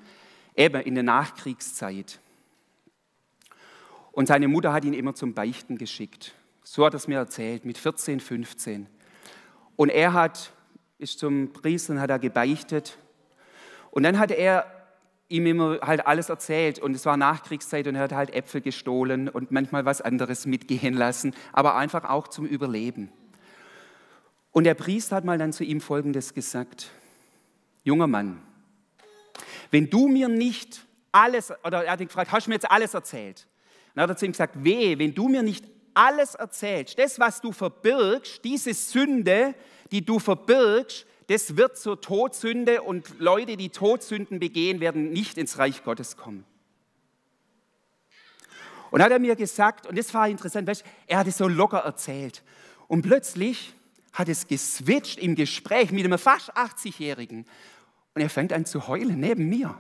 eben 0.56 0.82
in 0.82 0.95
der 0.95 1.04
Nachkriegszeit. 1.04 2.19
Und 4.12 4.28
seine 4.28 4.47
Mutter 4.47 4.73
hat 4.73 4.86
ihn 4.86 4.93
immer 4.93 5.13
zum 5.13 5.34
Beichten 5.34 5.78
geschickt. 5.78 6.34
So 6.63 6.86
hat 6.86 6.93
er 6.93 6.97
es 6.97 7.08
mir 7.08 7.17
erzählt, 7.17 7.65
mit 7.65 7.78
14, 7.78 8.19
15. 8.19 8.88
Und 9.75 9.89
er 9.89 10.13
hat, 10.13 10.52
ist 10.97 11.19
zum 11.19 11.54
Priester 11.54 11.93
und 11.93 12.02
hat 12.02 12.10
er 12.10 12.19
gebeichtet. 12.19 12.97
Und 13.91 14.04
dann 14.04 14.19
hat 14.19 14.32
er 14.32 14.65
ihm 15.30 15.45
immer 15.45 15.80
halt 15.82 16.06
alles 16.08 16.30
erzählt 16.30 16.80
und 16.80 16.95
es 16.95 17.06
war 17.06 17.15
Nachkriegszeit 17.15 17.88
und 17.88 17.95
er 17.95 18.02
hat 18.02 18.13
halt 18.13 18.34
Äpfel 18.34 18.62
gestohlen 18.62 19.30
und 19.30 19.52
manchmal 19.52 19.86
was 19.86 20.02
anderes 20.02 20.45
mitgehen 20.45 20.95
lassen, 20.95 21.36
aber 21.54 21.75
einfach 21.75 22.10
auch 22.10 22.28
zum 22.28 22.45
Überleben. 22.45 23.12
Und 24.51 24.63
der 24.63 24.73
Priester 24.73 25.15
hat 25.15 25.25
mal 25.25 25.38
dann 25.38 25.53
zu 25.53 25.63
ihm 25.63 25.81
Folgendes 25.81 26.33
gesagt. 26.33 26.91
Junger 27.83 28.07
Mann, 28.07 28.41
wenn 29.71 29.89
du 29.89 30.07
mir 30.07 30.27
nicht 30.27 30.85
alles, 31.12 31.51
oder 31.63 31.85
er 31.85 31.93
hat 31.93 32.01
ihn 32.01 32.07
gefragt, 32.07 32.31
hast 32.31 32.47
du 32.47 32.51
mir 32.51 32.55
jetzt 32.55 32.69
alles 32.69 32.93
erzählt? 32.93 33.47
dann 33.95 34.03
hat 34.03 34.12
er 34.12 34.17
zu 34.17 34.25
ihm 34.25 34.31
gesagt, 34.31 34.63
weh, 34.63 34.97
wenn 34.97 35.13
du 35.13 35.27
mir 35.27 35.43
nicht 35.43 35.65
alles 35.93 36.35
erzählst, 36.35 36.97
das, 36.97 37.19
was 37.19 37.41
du 37.41 37.51
verbirgst, 37.51 38.43
diese 38.45 38.73
Sünde, 38.73 39.55
die 39.91 40.05
du 40.05 40.19
verbirgst, 40.19 41.05
das 41.27 41.57
wird 41.57 41.77
zur 41.77 41.99
Todsünde 41.99 42.81
und 42.81 43.19
Leute, 43.19 43.57
die 43.57 43.69
Todsünden 43.69 44.39
begehen, 44.39 44.79
werden 44.79 45.12
nicht 45.12 45.38
ins 45.38 45.57
Reich 45.57 45.83
Gottes 45.83 46.15
kommen. 46.15 46.45
Und 48.89 49.03
hat 49.03 49.12
er 49.12 49.19
mir 49.19 49.35
gesagt, 49.35 49.85
und 49.85 49.97
das 49.97 50.13
war 50.13 50.27
interessant, 50.27 50.67
weißt, 50.67 50.83
er 51.05 51.19
hat 51.19 51.27
es 51.27 51.38
so 51.38 51.47
locker 51.47 51.79
erzählt. 51.79 52.41
Und 52.88 53.03
plötzlich 53.03 53.73
hat 54.13 54.29
es 54.29 54.47
geswitcht 54.47 55.19
im 55.19 55.35
Gespräch 55.35 55.91
mit 55.91 56.05
einem 56.05 56.19
fast 56.19 56.55
80-Jährigen. 56.55 57.45
Und 58.15 58.21
er 58.21 58.29
fängt 58.29 58.53
an 58.53 58.65
zu 58.65 58.87
heulen 58.87 59.19
neben 59.19 59.47
mir. 59.47 59.77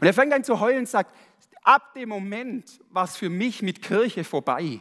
Und 0.00 0.06
er 0.06 0.14
fängt 0.14 0.32
an 0.32 0.44
zu 0.44 0.60
heulen 0.60 0.80
und 0.80 0.88
sagt, 0.88 1.14
ab 1.62 1.94
dem 1.94 2.08
Moment 2.08 2.80
war 2.90 3.04
es 3.04 3.16
für 3.16 3.30
mich 3.30 3.62
mit 3.62 3.82
Kirche 3.82 4.24
vorbei. 4.24 4.80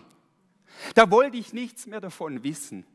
Da 0.95 1.09
wollte 1.11 1.37
ich 1.37 1.53
nichts 1.53 1.87
mehr 1.87 2.01
davon 2.01 2.43
wissen. 2.43 2.85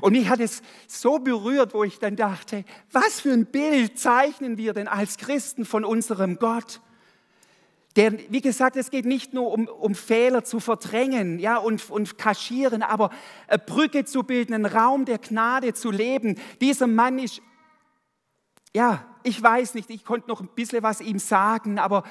Und 0.00 0.12
mich 0.12 0.28
hat 0.28 0.40
es 0.40 0.62
so 0.86 1.18
berührt, 1.18 1.74
wo 1.74 1.84
ich 1.84 1.98
dann 1.98 2.16
dachte, 2.16 2.64
was 2.90 3.20
für 3.20 3.32
ein 3.32 3.46
Bild 3.46 3.98
zeichnen 3.98 4.56
wir 4.56 4.72
denn 4.72 4.88
als 4.88 5.18
Christen 5.18 5.64
von 5.64 5.84
unserem 5.84 6.36
Gott? 6.36 6.80
Der, 7.96 8.12
wie 8.30 8.40
gesagt, 8.40 8.76
es 8.76 8.90
geht 8.90 9.04
nicht 9.04 9.34
nur 9.34 9.52
um, 9.52 9.66
um 9.66 9.94
Fehler 9.94 10.44
zu 10.44 10.60
verdrängen 10.60 11.38
ja, 11.38 11.58
und, 11.58 11.90
und 11.90 12.16
kaschieren, 12.16 12.82
aber 12.82 13.10
eine 13.48 13.58
Brücke 13.58 14.04
zu 14.04 14.22
bilden, 14.22 14.54
einen 14.54 14.66
Raum 14.66 15.04
der 15.04 15.18
Gnade 15.18 15.74
zu 15.74 15.90
leben. 15.90 16.38
Dieser 16.60 16.86
Mann 16.86 17.18
ist, 17.18 17.42
ja, 18.74 19.04
ich 19.22 19.42
weiß 19.42 19.74
nicht, 19.74 19.90
ich 19.90 20.04
konnte 20.04 20.28
noch 20.28 20.40
ein 20.40 20.48
bisschen 20.54 20.82
was 20.82 21.00
ihm 21.02 21.18
sagen, 21.18 21.78
aber 21.78 22.04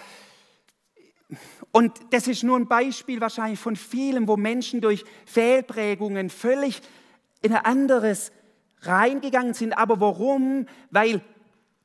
und 1.72 1.94
das 2.12 2.28
ist 2.28 2.44
nur 2.44 2.58
ein 2.58 2.68
Beispiel 2.68 3.22
wahrscheinlich 3.22 3.60
von 3.60 3.76
vielen, 3.76 4.28
wo 4.28 4.36
Menschen 4.38 4.82
durch 4.82 5.06
Fehlprägungen 5.26 6.30
völlig 6.30 6.82
in 7.42 7.54
ein 7.54 7.66
anderes 7.66 8.32
reingegangen 8.82 9.54
sind. 9.54 9.74
Aber 9.78 10.00
warum? 10.02 10.66
Weil 10.90 11.22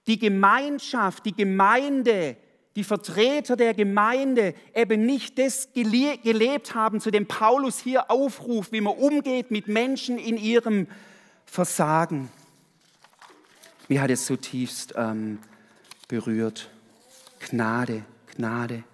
die 0.06 0.18
Gemeinschaft, 0.18 1.24
die 1.26 1.34
Gemeinde, 1.34 2.36
die 2.76 2.84
Vertreter 2.84 3.56
der 3.56 3.74
Gemeinde 3.74 4.54
eben 4.74 5.06
nicht 5.06 5.38
das 5.38 5.70
gelebt 5.72 6.74
haben, 6.74 7.00
zu 7.00 7.10
dem 7.10 7.26
Paulus 7.26 7.80
hier 7.80 8.10
aufruft, 8.10 8.70
wie 8.70 8.82
man 8.82 8.94
umgeht 8.94 9.50
mit 9.50 9.66
Menschen 9.66 10.18
in 10.18 10.36
ihrem 10.36 10.86
Versagen. 11.46 12.28
Mir 13.88 14.02
hat 14.02 14.10
es 14.10 14.26
zutiefst 14.26 14.94
ähm, 14.96 15.38
berührt. 16.06 16.68
Gnade, 17.48 18.04
Gnade. 18.36 18.84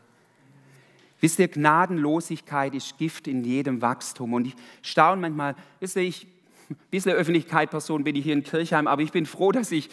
Wisst 1.21 1.39
ihr, 1.39 1.49
Gnadenlosigkeit 1.49 2.75
ist 2.75 2.99
Gift 2.99 3.27
in 3.27 3.45
jedem 3.45 3.81
Wachstum. 3.81 4.35
Und 4.35 4.47
ich 4.47 4.55
staune 4.83 5.21
manchmal, 5.21 5.57
wisst 5.81 5.97
ihr, 5.97 6.03
ich, 6.03 6.27
ein 6.69 6.77
bisschen 6.91 7.13
Öffentlichkeit-Person 7.13 8.05
bin 8.05 8.17
ich 8.17 8.25
hier 8.25 8.35
in 8.35 8.45
Kirchheim, 8.45 8.87
aber 8.87 9.03
ich 9.03 9.13
bin 9.13 9.27
froh, 9.27 9.53
dass 9.53 9.73
ich 9.73 9.89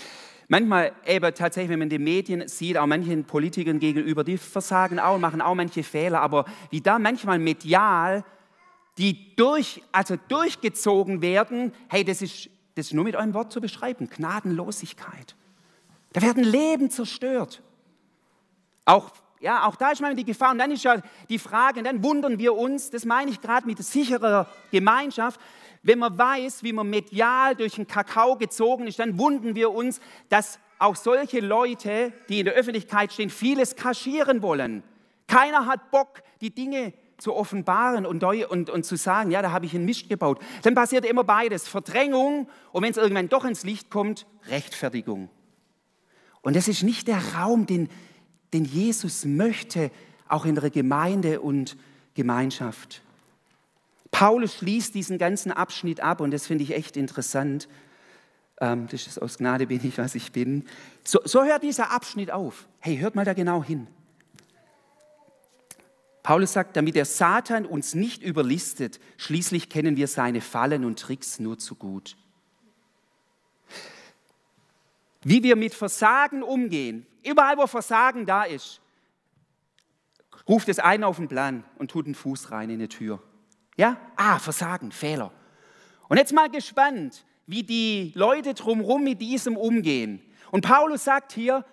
manchmal 0.50 0.92
eben 1.06 1.34
tatsächlich, 1.34 1.70
wenn 1.70 1.80
man 1.80 1.90
die 1.90 2.00
Medien 2.00 2.48
sieht, 2.48 2.78
auch 2.78 2.86
manchen 2.86 3.24
Politikern 3.24 3.80
gegenüber, 3.80 4.26
die 4.26 4.38
versagen 4.38 5.00
auch, 5.00 5.18
machen 5.18 5.42
auch 5.42 5.56
manche 5.56 5.84
Fehler, 5.84 6.20
aber 6.20 6.46
wie 6.70 6.82
da 6.82 7.00
manchmal 7.00 7.40
medial 7.40 8.26
die 8.98 9.34
durch, 9.38 9.82
also 9.94 10.18
durchgezogen 10.28 11.22
werden, 11.22 11.72
hey, 11.88 12.04
das 12.04 12.22
ist, 12.22 12.50
das 12.76 12.88
ist 12.88 12.94
nur 12.94 13.06
mit 13.06 13.16
einem 13.16 13.34
Wort 13.34 13.50
zu 13.50 13.62
beschreiben, 13.62 14.10
Gnadenlosigkeit. 14.10 15.36
Da 16.12 16.22
werden 16.22 16.44
Leben 16.44 16.90
zerstört. 16.90 17.62
Auch 18.84 19.12
ja, 19.42 19.66
auch 19.66 19.78
da 19.78 19.92
ist 19.92 20.02
manchmal 20.02 20.18
die 20.18 20.26
Gefahr. 20.26 20.52
Und 20.52 20.58
dann 20.58 20.72
ist 20.72 20.84
ja 20.84 21.02
die 21.30 21.40
Frage, 21.40 21.80
und 21.80 21.86
dann 21.86 22.04
wundern 22.04 22.40
wir 22.40 22.56
uns, 22.56 22.90
das 22.90 23.06
meine 23.06 23.32
ich 23.32 23.40
gerade 23.40 23.66
mit 23.66 23.78
sicherer 23.78 24.48
Gemeinschaft, 24.72 25.40
wenn 25.82 26.00
man 26.00 26.18
weiß, 26.18 26.63
wie 26.63 26.74
man 26.74 26.89
medial 26.89 27.56
durch 27.56 27.76
den 27.76 27.88
Kakao 27.88 28.36
gezogen 28.36 28.88
ist, 28.88 29.00
dann 29.00 29.18
wundern 29.18 29.56
wir 29.56 29.72
uns, 29.72 30.00
dass 30.30 30.60
auch 30.78 30.96
solche 30.96 31.39
Leute, 31.39 32.13
die 32.30 32.39
in 32.39 32.46
der 32.46 32.54
Öffentlichkeit 32.56 33.13
stehen, 33.13 33.30
vieles 33.30 33.76
kaschieren 33.76 34.42
wollen. 34.42 34.84
Keiner 35.28 35.65
hat 35.65 35.92
Bock, 35.92 36.24
die 36.42 36.54
Dinge 36.54 36.94
zu 37.18 37.36
offenbaren 37.36 38.06
und, 38.06 38.24
und, 38.24 38.70
und 38.70 38.86
zu 38.86 38.96
sagen, 38.96 39.32
ja, 39.32 39.42
da 39.42 39.52
habe 39.52 39.65
ich 39.65 39.76
einen 39.76 39.86
Mist 39.86 40.10
gebaut. 40.10 40.39
Dann 40.63 40.74
passiert 40.74 41.06
immer 41.06 41.24
beides, 41.24 41.68
Verdrängung 41.68 42.48
und 42.72 42.84
wenn 42.84 42.92
es 42.92 42.98
irgendwann 42.98 43.30
doch 43.30 43.46
ins 43.46 43.63
Licht 43.63 43.89
kommt, 43.89 44.26
Rechtfertigung. 44.48 45.30
Und 46.42 46.56
das 46.56 46.68
ist 46.68 46.84
nicht 46.84 47.08
der 47.08 47.36
Raum, 47.36 47.65
den, 47.65 47.89
den 48.54 48.63
Jesus 48.63 49.26
möchte, 49.26 49.92
auch 50.28 50.46
in 50.46 50.56
der 50.56 50.70
Gemeinde 50.70 51.42
und 51.42 51.78
Gemeinschaft. 52.13 53.02
Paulus 54.19 54.55
schließt 54.55 54.93
diesen 54.95 55.17
ganzen 55.17 55.49
Abschnitt 55.49 56.01
ab 56.01 56.19
und 56.19 56.32
das 56.32 56.45
finde 56.45 56.65
ich 56.65 56.75
echt 56.75 56.97
interessant. 56.97 57.69
Ähm, 58.60 58.86
das 58.91 59.08
ist 59.08 59.17
aus 59.17 59.38
Gnade 59.38 59.65
bin 59.65 59.79
ich, 59.82 59.97
was 59.97 60.13
ich 60.13 60.34
bin. 60.34 60.65
So, 61.05 61.21
so 61.23 61.45
hört 61.45 61.63
dieser 61.63 61.91
Abschnitt 61.91 62.29
auf. 62.29 62.67
Hey, 62.79 62.97
hört 62.97 63.15
mal 63.15 63.23
da 63.23 63.32
genau 63.32 63.63
hin. 63.63 63.88
Paulus 66.21 66.51
sagt, 66.51 66.75
damit 66.75 66.97
der 66.97 67.05
Satan 67.05 67.65
uns 67.65 67.95
nicht 67.95 68.21
überlistet, 68.21 68.99
schließlich 69.15 69.69
kennen 69.69 69.95
wir 69.95 70.10
seine 70.10 70.41
Fallen 70.41 70.84
und 70.84 70.99
Tricks 70.99 71.39
nur 71.39 71.58
zu 71.58 71.75
gut. 71.75 72.17
Wie 75.21 75.43
wir 75.43 75.55
mit 75.55 75.73
Versagen 75.73 76.43
umgehen, 76.43 77.08
überall 77.23 77.55
wo 77.55 77.67
Versagen 77.67 78.25
da 78.25 78.43
ist, 78.43 78.82
ruft 80.45 80.67
es 80.67 80.79
einen 80.79 81.05
auf 81.05 81.15
den 81.15 81.29
Plan 81.29 81.63
und 81.77 81.89
tut 81.89 82.05
einen 82.05 82.15
Fuß 82.15 82.51
rein 82.51 82.69
in 82.69 82.79
eine 82.79 82.89
Tür. 82.89 83.23
Ja? 83.80 83.96
Ah, 84.18 84.39
Versagen, 84.39 84.92
Fehler. 84.92 85.32
Und 86.10 86.18
jetzt 86.18 86.34
mal 86.34 86.50
gespannt, 86.50 87.24
wie 87.48 87.63
die 87.63 88.12
Leute 88.13 88.54
drumherum 88.54 89.06
mit 89.06 89.22
diesem 89.22 89.56
umgehen. 89.56 90.22
Und 90.52 90.65
Paulus 90.65 91.06
sagt 91.06 91.32
hier, 91.32 91.63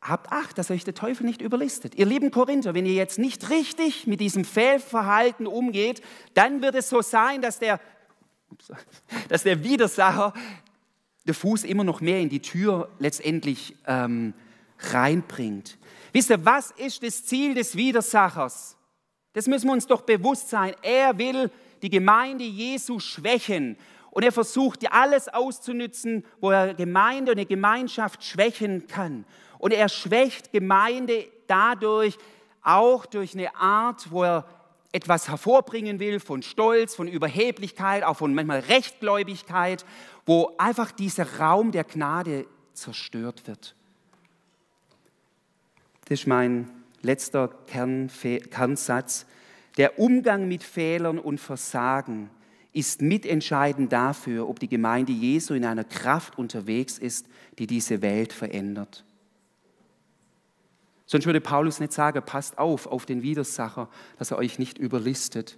habt 0.00 0.30
Acht, 0.30 0.56
dass 0.56 0.70
euch 0.70 0.84
der 0.84 0.94
Teufel 0.94 1.26
nicht 1.26 1.42
überlistet. 1.42 1.96
Ihr 1.96 2.06
lieben 2.06 2.30
Korinther, 2.30 2.72
wenn 2.72 2.86
ihr 2.86 2.94
jetzt 2.94 3.18
nicht 3.18 3.50
richtig 3.50 4.06
mit 4.06 4.20
diesem 4.20 4.44
Fehlverhalten 4.44 5.48
umgeht, 5.48 6.02
dann 6.34 6.62
wird 6.62 6.76
es 6.76 6.88
so 6.88 7.02
sein, 7.02 7.42
dass 7.42 7.58
der, 7.58 7.80
dass 9.28 9.42
der 9.42 9.64
Widersacher 9.64 10.34
der 11.26 11.34
Fuß 11.34 11.64
immer 11.64 11.82
noch 11.82 12.00
mehr 12.00 12.20
in 12.20 12.28
die 12.28 12.42
Tür 12.42 12.90
letztendlich 13.00 13.74
ähm, 13.88 14.34
reinbringt. 14.78 15.78
Wisst 16.12 16.30
ihr, 16.30 16.44
was 16.44 16.70
ist 16.70 17.02
das 17.02 17.24
Ziel 17.24 17.54
des 17.54 17.74
Widersachers? 17.74 18.77
Das 19.32 19.46
müssen 19.46 19.66
wir 19.68 19.72
uns 19.72 19.86
doch 19.86 20.02
bewusst 20.02 20.48
sein. 20.48 20.74
Er 20.82 21.18
will 21.18 21.50
die 21.82 21.90
Gemeinde 21.90 22.44
Jesu 22.44 22.98
schwächen 22.98 23.76
und 24.10 24.22
er 24.22 24.32
versucht 24.32 24.90
alles 24.92 25.28
auszunützen, 25.28 26.24
wo 26.40 26.50
er 26.50 26.74
Gemeinde 26.74 27.32
und 27.32 27.38
eine 27.38 27.46
Gemeinschaft 27.46 28.24
schwächen 28.24 28.86
kann. 28.88 29.24
Und 29.58 29.72
er 29.72 29.88
schwächt 29.88 30.52
Gemeinde 30.52 31.26
dadurch 31.46 32.16
auch 32.62 33.06
durch 33.06 33.34
eine 33.34 33.54
Art, 33.54 34.10
wo 34.10 34.24
er 34.24 34.44
etwas 34.92 35.28
hervorbringen 35.28 36.00
will 36.00 36.18
von 36.18 36.42
Stolz, 36.42 36.94
von 36.94 37.08
Überheblichkeit, 37.08 38.02
auch 38.02 38.16
von 38.16 38.34
manchmal 38.34 38.60
Rechtgläubigkeit, 38.60 39.84
wo 40.24 40.54
einfach 40.58 40.90
dieser 40.90 41.38
Raum 41.38 41.72
der 41.72 41.84
Gnade 41.84 42.46
zerstört 42.72 43.46
wird. 43.46 43.74
Das 46.06 46.20
ist 46.20 46.26
mein 46.26 46.77
letzter 47.02 47.48
Kern, 47.66 48.10
Kernsatz. 48.50 49.26
Der 49.76 49.98
Umgang 49.98 50.48
mit 50.48 50.62
Fehlern 50.62 51.18
und 51.18 51.38
Versagen 51.38 52.30
ist 52.72 53.02
mitentscheidend 53.02 53.92
dafür, 53.92 54.48
ob 54.48 54.60
die 54.60 54.68
Gemeinde 54.68 55.12
Jesu 55.12 55.54
in 55.54 55.64
einer 55.64 55.84
Kraft 55.84 56.38
unterwegs 56.38 56.98
ist, 56.98 57.26
die 57.58 57.66
diese 57.66 58.02
Welt 58.02 58.32
verändert. 58.32 59.04
Sonst 61.06 61.24
würde 61.24 61.40
Paulus 61.40 61.80
nicht 61.80 61.92
sagen, 61.92 62.22
passt 62.24 62.58
auf 62.58 62.86
auf 62.86 63.06
den 63.06 63.22
Widersacher, 63.22 63.88
dass 64.18 64.30
er 64.30 64.38
euch 64.38 64.58
nicht 64.58 64.76
überlistet. 64.76 65.56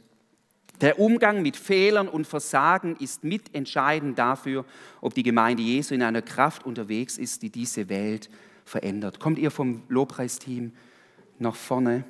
Der 0.80 0.98
Umgang 0.98 1.42
mit 1.42 1.56
Fehlern 1.56 2.08
und 2.08 2.26
Versagen 2.26 2.96
ist 2.96 3.24
mitentscheidend 3.24 4.18
dafür, 4.18 4.64
ob 5.00 5.12
die 5.12 5.24
Gemeinde 5.24 5.62
Jesu 5.62 5.94
in 5.94 6.02
einer 6.02 6.22
Kraft 6.22 6.64
unterwegs 6.64 7.18
ist, 7.18 7.42
die 7.42 7.50
diese 7.50 7.88
Welt 7.88 8.30
verändert. 8.64 9.18
Kommt 9.18 9.38
ihr 9.38 9.50
vom 9.50 9.82
Lobpreisteam 9.88 10.72
nach 11.40 11.54
vorne? 11.54 12.04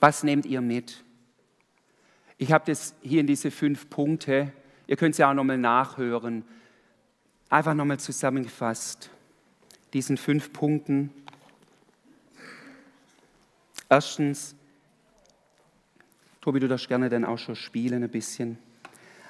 Was 0.00 0.22
nehmt 0.22 0.46
ihr 0.46 0.60
mit? 0.60 1.02
Ich 2.36 2.52
habe 2.52 2.64
das 2.66 2.94
hier 3.02 3.20
in 3.20 3.26
diese 3.26 3.50
fünf 3.50 3.90
Punkte, 3.90 4.52
ihr 4.86 4.96
könnt 4.96 5.18
ja 5.18 5.30
auch 5.30 5.34
nochmal 5.34 5.58
nachhören, 5.58 6.44
einfach 7.48 7.74
nochmal 7.74 7.98
zusammengefasst 7.98 9.10
diesen 9.92 10.16
fünf 10.16 10.52
Punkten. 10.52 11.10
Erstens, 13.88 14.54
Tobi, 16.40 16.60
du 16.60 16.68
darfst 16.68 16.88
gerne 16.88 17.08
dann 17.08 17.24
auch 17.24 17.38
schon 17.38 17.56
spielen 17.56 18.02
ein 18.02 18.10
bisschen. 18.10 18.58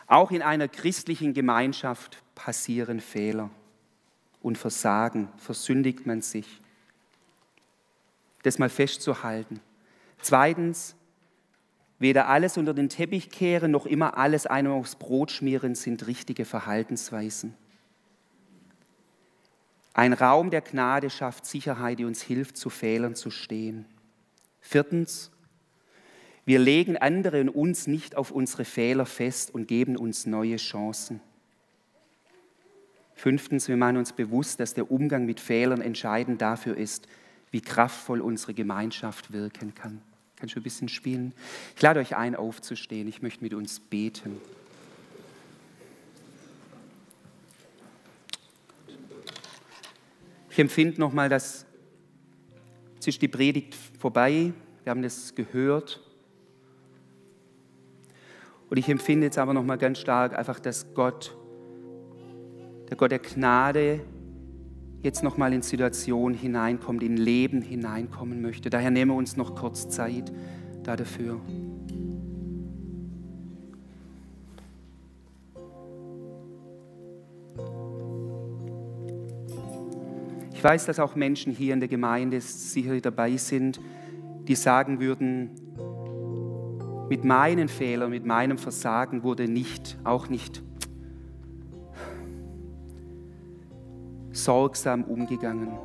Auch 0.07 0.31
in 0.31 0.43
einer 0.43 0.69
christlichen 0.69 1.35
Gemeinschaft 1.35 2.23
passieren 2.35 3.01
Fehler 3.01 3.51
und 4.43 4.59
Versagen, 4.59 5.29
versündigt 5.37 6.07
man 6.07 6.23
sich. 6.23 6.61
Das 8.49 8.59
mal 8.59 8.71
festzuhalten. 8.71 9.61
Zweitens, 10.23 10.97
weder 11.99 12.29
alles 12.29 12.57
unter 12.57 12.73
den 12.73 12.89
Teppich 12.89 13.29
kehren 13.29 13.71
noch 13.71 13.85
immer 13.85 14.17
alles 14.17 14.47
einem 14.47 14.73
aufs 14.73 14.97
Brot 14.97 15.31
schmieren 15.31 15.75
sind 15.75 16.07
richtige 16.07 16.47
Verhaltensweisen. 16.47 17.53
Ein 19.93 20.15
Raum 20.15 20.49
der 20.49 20.63
Gnade 20.63 21.11
schafft 21.11 21.45
Sicherheit, 21.45 21.99
die 21.99 22.07
uns 22.07 22.23
hilft, 22.23 22.57
zu 22.57 22.71
Fehlern 22.71 23.15
zu 23.15 23.31
stehen. 23.31 23.85
Viertens, 24.63 25.31
wir 26.47 26.59
legen 26.59 26.97
andere 26.97 27.43
und 27.43 27.51
uns 27.51 27.87
nicht 27.87 28.17
auf 28.17 28.31
unsere 28.31 28.65
Fehler 28.65 29.05
fest 29.05 29.53
und 29.53 29.69
geben 29.69 29.95
uns 29.95 30.25
neue 30.25 30.57
Chancen. 30.57 31.21
Fünftens, 33.13 33.69
wir 33.69 33.77
machen 33.77 33.99
uns 33.99 34.15
bewusst, 34.15 34.59
dass 34.59 34.73
der 34.73 34.91
Umgang 34.91 35.27
mit 35.27 35.39
Fehlern 35.39 35.83
entscheidend 35.83 36.41
dafür 36.41 36.75
ist, 36.79 37.09
wie 37.51 37.61
kraftvoll 37.61 38.21
unsere 38.21 38.55
Gemeinschaft 38.55 39.33
wirken 39.33 39.75
kann. 39.75 40.03
Kannst 40.37 40.55
du 40.55 40.61
ein 40.61 40.63
bisschen 40.63 40.89
spielen? 40.89 41.33
Ich 41.75 41.83
lade 41.83 41.99
euch 42.01 42.17
ein, 42.17 42.37
aufzustehen. 42.37 43.09
Ich 43.09 43.23
möchte 43.23 43.43
mit 43.43 43.55
uns 43.55 43.81
beten. 43.81 44.41
Ich 50.51 50.59
empfinde 50.59 51.01
nochmal, 51.01 51.29
dass 51.29 51.67
jetzt 52.95 53.09
ist 53.09 53.23
die 53.23 53.29
Predigt 53.29 53.77
vorbei, 53.99 54.53
wir 54.85 54.91
haben 54.91 55.03
das 55.03 55.35
gehört. 55.35 56.01
Und 58.69 58.77
ich 58.77 58.89
empfinde 58.89 59.27
jetzt 59.27 59.39
aber 59.39 59.55
nochmal 59.55 59.79
ganz 59.79 59.99
stark 59.99 60.37
einfach, 60.37 60.59
dass 60.61 60.95
Gott, 60.95 61.37
der 62.89 62.97
Gott 62.97 63.11
der 63.11 63.21
Gnade, 63.21 64.01
jetzt 65.03 65.23
nochmal 65.23 65.53
in 65.53 65.63
Situationen 65.63 66.37
hineinkommt, 66.37 67.03
in 67.03 67.17
Leben 67.17 67.63
hineinkommen 67.63 68.43
möchte. 68.43 68.71
Daher 68.71 68.91
nehmen 68.91 69.13
wir 69.13 69.17
uns 69.17 69.37
noch 69.37 69.55
kurz 69.55 69.89
Zeit 69.89 70.33
da 70.83 70.97
dafür. 70.97 71.41
Ich 80.53 80.65
weiß, 80.65 80.87
dass 80.87 80.99
auch 80.99 81.15
Menschen 81.15 81.53
hier 81.53 81.73
in 81.73 81.79
der 81.79 81.89
Gemeinde 81.89 82.41
sicher 82.41 83.01
dabei 83.01 83.37
sind, 83.37 83.81
die 84.49 84.57
sagen 84.57 84.99
würden, 84.99 85.51
mit 87.09 87.25
meinen 87.25 87.69
Fehlern, 87.69 88.11
mit 88.11 88.27
meinem 88.27 88.59
Versagen 88.59 89.23
wurde 89.23 89.47
nicht, 89.47 89.97
auch 90.03 90.29
nicht 90.29 90.63
sorgsam 94.39 95.05
umgegangen. 95.05 95.77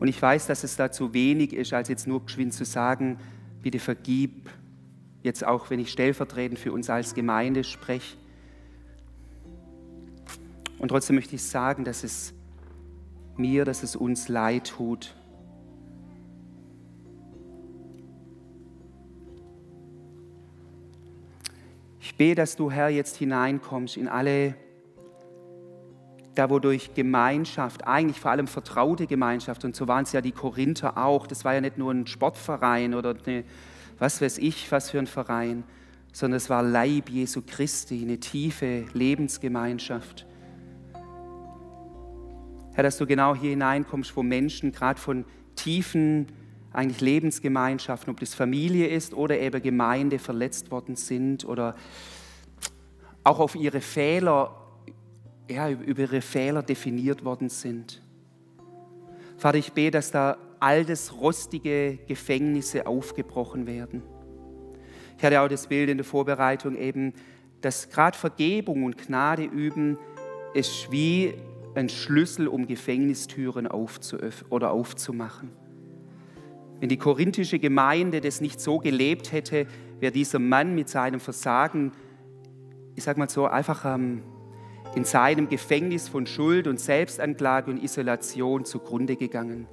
Und 0.00 0.08
ich 0.08 0.20
weiß, 0.20 0.46
dass 0.46 0.62
es 0.62 0.76
da 0.76 0.92
zu 0.92 1.12
wenig 1.12 1.52
ist, 1.52 1.72
als 1.72 1.88
jetzt 1.88 2.06
nur 2.06 2.24
geschwind 2.24 2.54
zu 2.54 2.64
sagen, 2.64 3.18
bitte 3.62 3.80
vergib, 3.80 4.48
jetzt 5.22 5.44
auch 5.44 5.70
wenn 5.70 5.80
ich 5.80 5.90
stellvertretend 5.90 6.58
für 6.58 6.72
uns 6.72 6.88
als 6.88 7.14
Gemeinde 7.14 7.64
spreche. 7.64 8.16
Und 10.78 10.88
trotzdem 10.88 11.16
möchte 11.16 11.34
ich 11.34 11.42
sagen, 11.42 11.84
dass 11.84 12.04
es 12.04 12.32
mir, 13.36 13.64
dass 13.64 13.82
es 13.82 13.96
uns 13.96 14.28
leid 14.28 14.68
tut. 14.68 15.14
Bete, 22.18 22.34
dass 22.34 22.56
du, 22.56 22.70
Herr, 22.70 22.90
jetzt 22.90 23.16
hineinkommst 23.16 23.96
in 23.96 24.08
alle, 24.08 24.54
da 26.34 26.50
wodurch 26.50 26.92
Gemeinschaft, 26.94 27.86
eigentlich 27.86 28.20
vor 28.20 28.32
allem 28.32 28.46
vertraute 28.46 29.06
Gemeinschaft, 29.06 29.64
und 29.64 29.74
so 29.74 29.88
waren 29.88 30.02
es 30.02 30.12
ja 30.12 30.20
die 30.20 30.32
Korinther 30.32 30.98
auch, 30.98 31.26
das 31.26 31.44
war 31.44 31.54
ja 31.54 31.60
nicht 31.60 31.78
nur 31.78 31.92
ein 31.92 32.06
Sportverein 32.06 32.94
oder 32.94 33.14
eine, 33.24 33.44
was 33.98 34.20
weiß 34.20 34.38
ich, 34.38 34.70
was 34.70 34.90
für 34.90 34.98
ein 34.98 35.06
Verein, 35.06 35.64
sondern 36.12 36.36
es 36.36 36.50
war 36.50 36.62
Leib 36.62 37.08
Jesu 37.08 37.42
Christi, 37.46 38.02
eine 38.02 38.18
tiefe 38.18 38.84
Lebensgemeinschaft. 38.92 40.26
Herr, 42.74 42.84
dass 42.84 42.98
du 42.98 43.06
genau 43.06 43.34
hier 43.34 43.50
hineinkommst, 43.50 44.16
wo 44.16 44.22
Menschen 44.22 44.70
gerade 44.70 45.00
von 45.00 45.24
tiefen 45.56 46.26
eigentlich 46.78 47.00
Lebensgemeinschaften, 47.00 48.12
ob 48.12 48.20
das 48.20 48.34
Familie 48.34 48.86
ist 48.86 49.12
oder 49.12 49.36
eben 49.40 49.60
Gemeinde 49.60 50.20
verletzt 50.20 50.70
worden 50.70 50.94
sind 50.94 51.44
oder 51.44 51.74
auch 53.24 53.40
auf 53.40 53.56
ihre 53.56 53.80
Fehler, 53.80 54.54
ja, 55.50 55.68
über 55.70 56.02
ihre 56.02 56.20
Fehler 56.20 56.62
definiert 56.62 57.24
worden 57.24 57.48
sind. 57.48 58.00
Vater, 59.36 59.58
ich 59.58 59.72
bete, 59.72 59.90
dass 59.90 60.12
da 60.12 60.38
altes, 60.60 61.20
rostige 61.20 61.98
Gefängnisse 62.06 62.86
aufgebrochen 62.86 63.66
werden. 63.66 64.04
Ich 65.16 65.24
hatte 65.24 65.40
auch 65.40 65.48
das 65.48 65.66
Bild 65.66 65.90
in 65.90 65.98
der 65.98 66.04
Vorbereitung 66.04 66.76
eben, 66.76 67.12
dass 67.60 67.90
gerade 67.90 68.16
Vergebung 68.16 68.84
und 68.84 68.98
Gnade 68.98 69.42
üben 69.42 69.98
ist 70.54 70.92
wie 70.92 71.34
ein 71.74 71.88
Schlüssel, 71.88 72.46
um 72.46 72.68
Gefängnistüren 72.68 73.66
aufzuöffnen 73.66 74.52
oder 74.52 74.70
aufzumachen. 74.70 75.50
Wenn 76.80 76.88
die 76.88 76.96
korinthische 76.96 77.58
Gemeinde 77.58 78.20
das 78.20 78.40
nicht 78.40 78.60
so 78.60 78.78
gelebt 78.78 79.32
hätte, 79.32 79.66
wäre 80.00 80.12
dieser 80.12 80.38
Mann 80.38 80.74
mit 80.74 80.88
seinem 80.88 81.20
Versagen, 81.20 81.92
ich 82.94 83.04
sag 83.04 83.16
mal 83.16 83.28
so, 83.28 83.46
einfach 83.46 83.84
ähm, 83.84 84.22
in 84.94 85.04
seinem 85.04 85.48
Gefängnis 85.48 86.08
von 86.08 86.26
Schuld 86.26 86.66
und 86.66 86.78
Selbstanklage 86.78 87.70
und 87.70 87.82
Isolation 87.82 88.64
zugrunde 88.64 89.16
gegangen. 89.16 89.66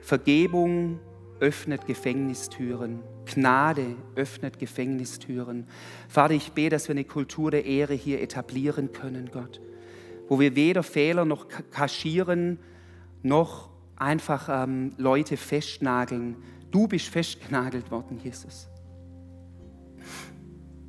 Vergebung 0.00 0.98
öffnet 1.40 1.86
Gefängnistüren. 1.86 3.00
Gnade 3.26 3.96
öffnet 4.16 4.58
Gefängnistüren. 4.58 5.66
Vater, 6.08 6.34
ich 6.34 6.52
bete, 6.52 6.70
dass 6.70 6.88
wir 6.88 6.94
eine 6.94 7.04
Kultur 7.04 7.50
der 7.50 7.64
Ehre 7.64 7.94
hier 7.94 8.20
etablieren 8.20 8.92
können, 8.92 9.30
Gott 9.32 9.60
wo 10.28 10.40
wir 10.40 10.56
weder 10.56 10.82
Fehler 10.82 11.24
noch 11.24 11.46
kaschieren, 11.70 12.58
noch 13.22 13.70
einfach 13.96 14.48
ähm, 14.50 14.92
Leute 14.96 15.36
festnageln. 15.36 16.36
Du 16.70 16.88
bist 16.88 17.08
festgenagelt 17.08 17.90
worden, 17.90 18.18
Jesus. 18.18 18.68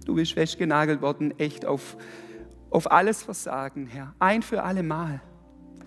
Du 0.06 0.16
bist 0.16 0.34
festgenagelt 0.34 1.02
worden, 1.02 1.38
echt 1.40 1.66
auf, 1.66 1.98
auf 2.70 2.92
alles 2.92 3.24
Versagen, 3.24 3.88
Herr. 3.88 4.14
Ein 4.20 4.42
für 4.42 4.64
alle 4.64 4.84
Mal. 4.84 5.22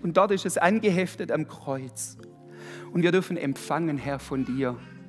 Und 0.01 0.17
dort 0.17 0.31
ist 0.31 0.45
es 0.45 0.57
angeheftet 0.57 1.31
am 1.31 1.47
Kreuz. 1.47 2.17
Und 2.91 3.03
wir 3.03 3.11
dürfen 3.11 3.37
empfangen, 3.37 3.97
Herr, 3.97 4.19
von 4.19 4.45
dir. 4.45 4.77